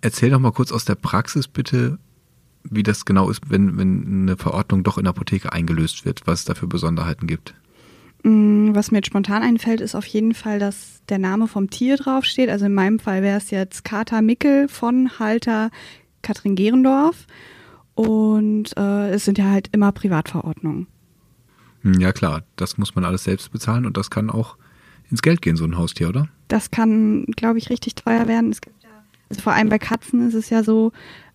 Erzähl 0.00 0.30
doch 0.30 0.38
mal 0.38 0.52
kurz 0.52 0.72
aus 0.72 0.84
der 0.84 0.94
Praxis 0.94 1.48
bitte, 1.48 1.98
wie 2.64 2.82
das 2.82 3.04
genau 3.04 3.30
ist, 3.30 3.50
wenn, 3.50 3.76
wenn 3.76 4.22
eine 4.22 4.36
Verordnung 4.36 4.82
doch 4.82 4.98
in 4.98 5.04
der 5.04 5.10
Apotheke 5.10 5.52
eingelöst 5.52 6.04
wird, 6.04 6.26
was 6.26 6.40
es 6.40 6.44
da 6.44 6.54
für 6.54 6.66
Besonderheiten 6.66 7.26
gibt. 7.26 7.54
Mm, 8.22 8.74
was 8.74 8.90
mir 8.90 8.98
jetzt 8.98 9.06
spontan 9.06 9.42
einfällt, 9.42 9.80
ist 9.80 9.94
auf 9.94 10.06
jeden 10.06 10.34
Fall, 10.34 10.58
dass 10.58 11.02
der 11.08 11.18
Name 11.18 11.48
vom 11.48 11.70
Tier 11.70 11.96
draufsteht. 11.96 12.50
Also 12.50 12.66
in 12.66 12.74
meinem 12.74 12.98
Fall 12.98 13.22
wäre 13.22 13.38
es 13.38 13.50
jetzt 13.50 13.84
Kater 13.84 14.22
Mickel 14.22 14.68
von 14.68 15.18
Halter 15.18 15.70
Katrin 16.22 16.54
Gerendorf. 16.54 17.26
Und 17.94 18.76
äh, 18.76 19.10
es 19.10 19.24
sind 19.24 19.38
ja 19.38 19.50
halt 19.50 19.68
immer 19.72 19.92
Privatverordnungen. 19.92 20.86
Hm, 21.82 22.00
ja 22.00 22.12
klar, 22.12 22.42
das 22.56 22.78
muss 22.78 22.94
man 22.94 23.04
alles 23.04 23.24
selbst 23.24 23.50
bezahlen 23.52 23.86
und 23.86 23.96
das 23.96 24.10
kann 24.10 24.30
auch 24.30 24.56
ins 25.10 25.22
Geld 25.22 25.42
gehen, 25.42 25.56
so 25.56 25.64
ein 25.64 25.76
Haustier, 25.76 26.08
oder? 26.08 26.28
Das 26.48 26.70
kann, 26.70 27.24
glaube 27.36 27.58
ich, 27.58 27.70
richtig 27.70 27.94
teuer 27.94 28.28
werden. 28.28 28.50
Es 28.50 28.60
gibt 28.60 28.82
ja, 28.82 28.88
also 29.28 29.42
vor 29.42 29.52
allem 29.52 29.68
bei 29.68 29.78
Katzen 29.78 30.26
ist 30.26 30.34
es 30.34 30.50
ja 30.50 30.62
so, 30.62 30.92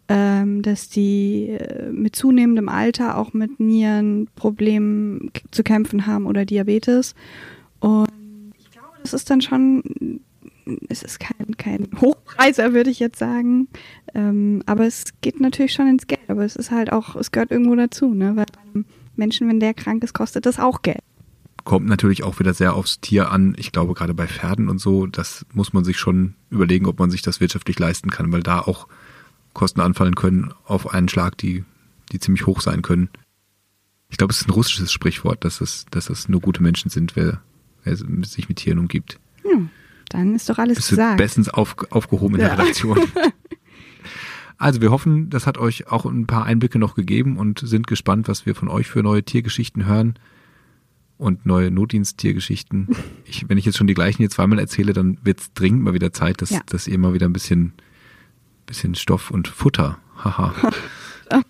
ähm, 0.08 0.62
dass 0.62 0.90
die 0.90 1.50
äh, 1.50 1.92
mit 1.92 2.16
zunehmendem 2.16 2.70
Alter 2.70 3.18
auch 3.18 3.34
mit 3.34 3.60
Nierenproblemen 3.60 5.32
zu 5.52 5.64
kämpfen 5.64 6.06
haben 6.06 6.26
oder 6.26 6.46
Diabetes. 6.46 7.16
Und 7.80 8.54
ich 8.58 8.72
glaube, 8.72 8.90
das 9.02 9.14
ist 9.14 9.30
dann 9.30 9.42
schon, 9.42 10.22
es 10.90 11.02
ist 11.02 11.20
kein, 11.20 11.58
kein 11.58 11.90
Hochpreiser, 12.00 12.74
würde 12.74 12.92
ich 12.92 13.00
jetzt 13.00 13.18
sagen. 13.18 13.68
Ähm, 14.14 14.62
aber 14.66 14.86
es 14.86 15.06
geht 15.22 15.40
natürlich 15.40 15.74
schon 15.74 15.88
ins 15.88 16.08
Geld. 16.08 16.22
Aber 16.28 16.46
es 16.46 16.56
ist 16.56 16.72
halt 16.72 16.92
auch, 16.92 17.16
es 17.16 17.32
gehört 17.32 17.52
irgendwo 17.52 17.76
dazu, 17.76 18.14
ne? 18.14 18.36
Weil 18.36 18.46
einem 18.74 18.86
Menschen, 19.18 19.48
wenn 19.48 19.60
der 19.60 19.74
krank 19.74 20.04
ist, 20.04 20.14
kostet 20.14 20.46
das 20.46 20.60
auch 20.60 20.82
Geld. 20.82 21.02
Kommt 21.64 21.88
natürlich 21.88 22.24
auch 22.24 22.40
wieder 22.40 22.54
sehr 22.54 22.76
aufs 22.76 23.00
Tier 23.00 23.32
an. 23.32 23.56
Ich 23.58 23.72
glaube, 23.72 23.94
gerade 23.96 24.14
bei 24.14 24.28
Pferden 24.28 24.70
und 24.70 24.80
so, 24.80 25.08
das 25.08 25.46
muss 25.54 25.74
man 25.74 25.84
sich 25.84 25.98
schon 25.98 26.36
überlegen, 26.52 26.86
ob 26.86 27.00
man 27.00 27.10
sich 27.10 27.24
das 27.24 27.40
wirtschaftlich 27.40 27.80
leisten 27.80 28.12
kann, 28.12 28.32
weil 28.32 28.44
da 28.44 28.60
auch 28.60 28.88
Kosten 29.54 29.82
anfallen 29.82 30.16
können 30.16 30.54
auf 30.66 30.94
einen 30.94 31.10
Schlag, 31.10 31.38
die, 31.38 31.64
die 32.12 32.20
ziemlich 32.20 32.46
hoch 32.46 32.62
sein 32.62 32.82
können. 32.82 33.10
Ich 34.10 34.18
glaube, 34.18 34.32
es 34.32 34.42
ist 34.42 34.48
ein 34.48 34.52
russisches 34.52 34.92
Sprichwort, 34.92 35.44
dass 35.44 35.62
es, 35.62 35.86
dass 35.90 36.10
es 36.10 36.30
nur 36.30 36.42
gute 36.42 36.62
Menschen 36.62 36.92
sind, 36.92 37.16
wer, 37.16 37.42
wer 37.84 37.96
sich 37.96 38.48
mit 38.48 38.58
Tieren 38.58 38.78
umgibt. 38.78 39.20
Ja, 39.44 39.62
dann 40.10 40.36
ist 40.36 40.48
doch 40.50 40.60
alles 40.60 40.78
Bist 40.78 40.90
gesagt. 40.90 41.18
bestens 41.18 41.50
auf, 41.50 41.76
aufgehoben 41.90 42.36
in 42.36 42.42
ja. 42.42 42.50
der 42.50 42.60
Redaktion. 42.60 43.00
Also 44.58 44.82
wir 44.82 44.92
hoffen, 44.92 45.30
das 45.30 45.48
hat 45.48 45.58
euch 45.58 45.88
auch 45.88 46.06
ein 46.06 46.28
paar 46.28 46.46
Einblicke 46.46 46.80
noch 46.80 46.96
gegeben 46.96 47.38
und 47.38 47.60
sind 47.60 47.88
gespannt, 47.88 48.28
was 48.28 48.46
wir 48.46 48.56
von 48.56 48.70
euch 48.70 48.88
für 48.88 49.04
neue 49.04 49.24
Tiergeschichten 49.24 49.86
hören 49.86 50.16
und 51.18 51.46
neue 51.46 51.72
Notdiensttiergeschichten. 51.72 52.90
Ich, 53.28 53.50
wenn 53.50 53.58
ich 53.58 53.66
jetzt 53.66 53.78
schon 53.78 53.88
die 53.88 53.96
gleichen 53.96 54.20
hier 54.20 54.30
zweimal 54.30 54.60
erzähle, 54.60 54.94
dann 54.94 55.18
wird 55.24 55.40
es 55.40 55.54
dringend 55.54 55.82
mal 55.82 55.96
wieder 55.96 56.14
Zeit, 56.14 56.44
dass, 56.44 56.52
ja. 56.52 56.62
dass 56.68 56.88
ihr 56.88 56.98
mal 57.00 57.16
wieder 57.16 57.28
ein 57.28 57.34
bisschen 57.34 57.74
bisschen 58.66 58.96
Stoff 58.96 59.32
und 59.32 59.48
Futter. 59.48 59.98
Haha. 60.24 60.54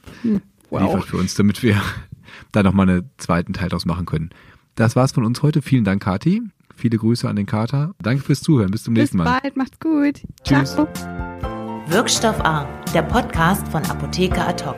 Wow. 0.71 0.81
liefert 0.81 1.05
für 1.05 1.17
uns, 1.17 1.35
damit 1.35 1.61
wir 1.61 1.79
da 2.51 2.63
nochmal 2.63 2.89
einen 2.89 3.09
zweiten 3.17 3.53
Teil 3.53 3.69
draus 3.69 3.85
machen 3.85 4.05
können. 4.05 4.31
Das 4.73 4.95
war's 4.95 5.11
von 5.11 5.23
uns 5.23 5.43
heute. 5.43 5.61
Vielen 5.61 5.83
Dank, 5.83 6.03
Kati. 6.03 6.41
Viele 6.75 6.97
Grüße 6.97 7.29
an 7.29 7.35
den 7.35 7.45
Kater. 7.45 7.93
Danke 8.01 8.23
fürs 8.23 8.41
Zuhören. 8.41 8.71
Bis 8.71 8.83
zum 8.83 8.95
Bis 8.95 9.01
nächsten 9.03 9.17
Mal. 9.17 9.39
bald, 9.41 9.55
macht's 9.55 9.79
gut. 9.79 10.21
Tschüss. 10.43 10.73
Ciao. 10.73 11.54
Wirkstoff 11.87 12.39
A, 12.41 12.67
der 12.95 13.03
Podcast 13.03 13.67
von 13.67 13.85
Apotheker 13.85 14.47
Ad 14.47 14.65
hoc. 14.65 14.75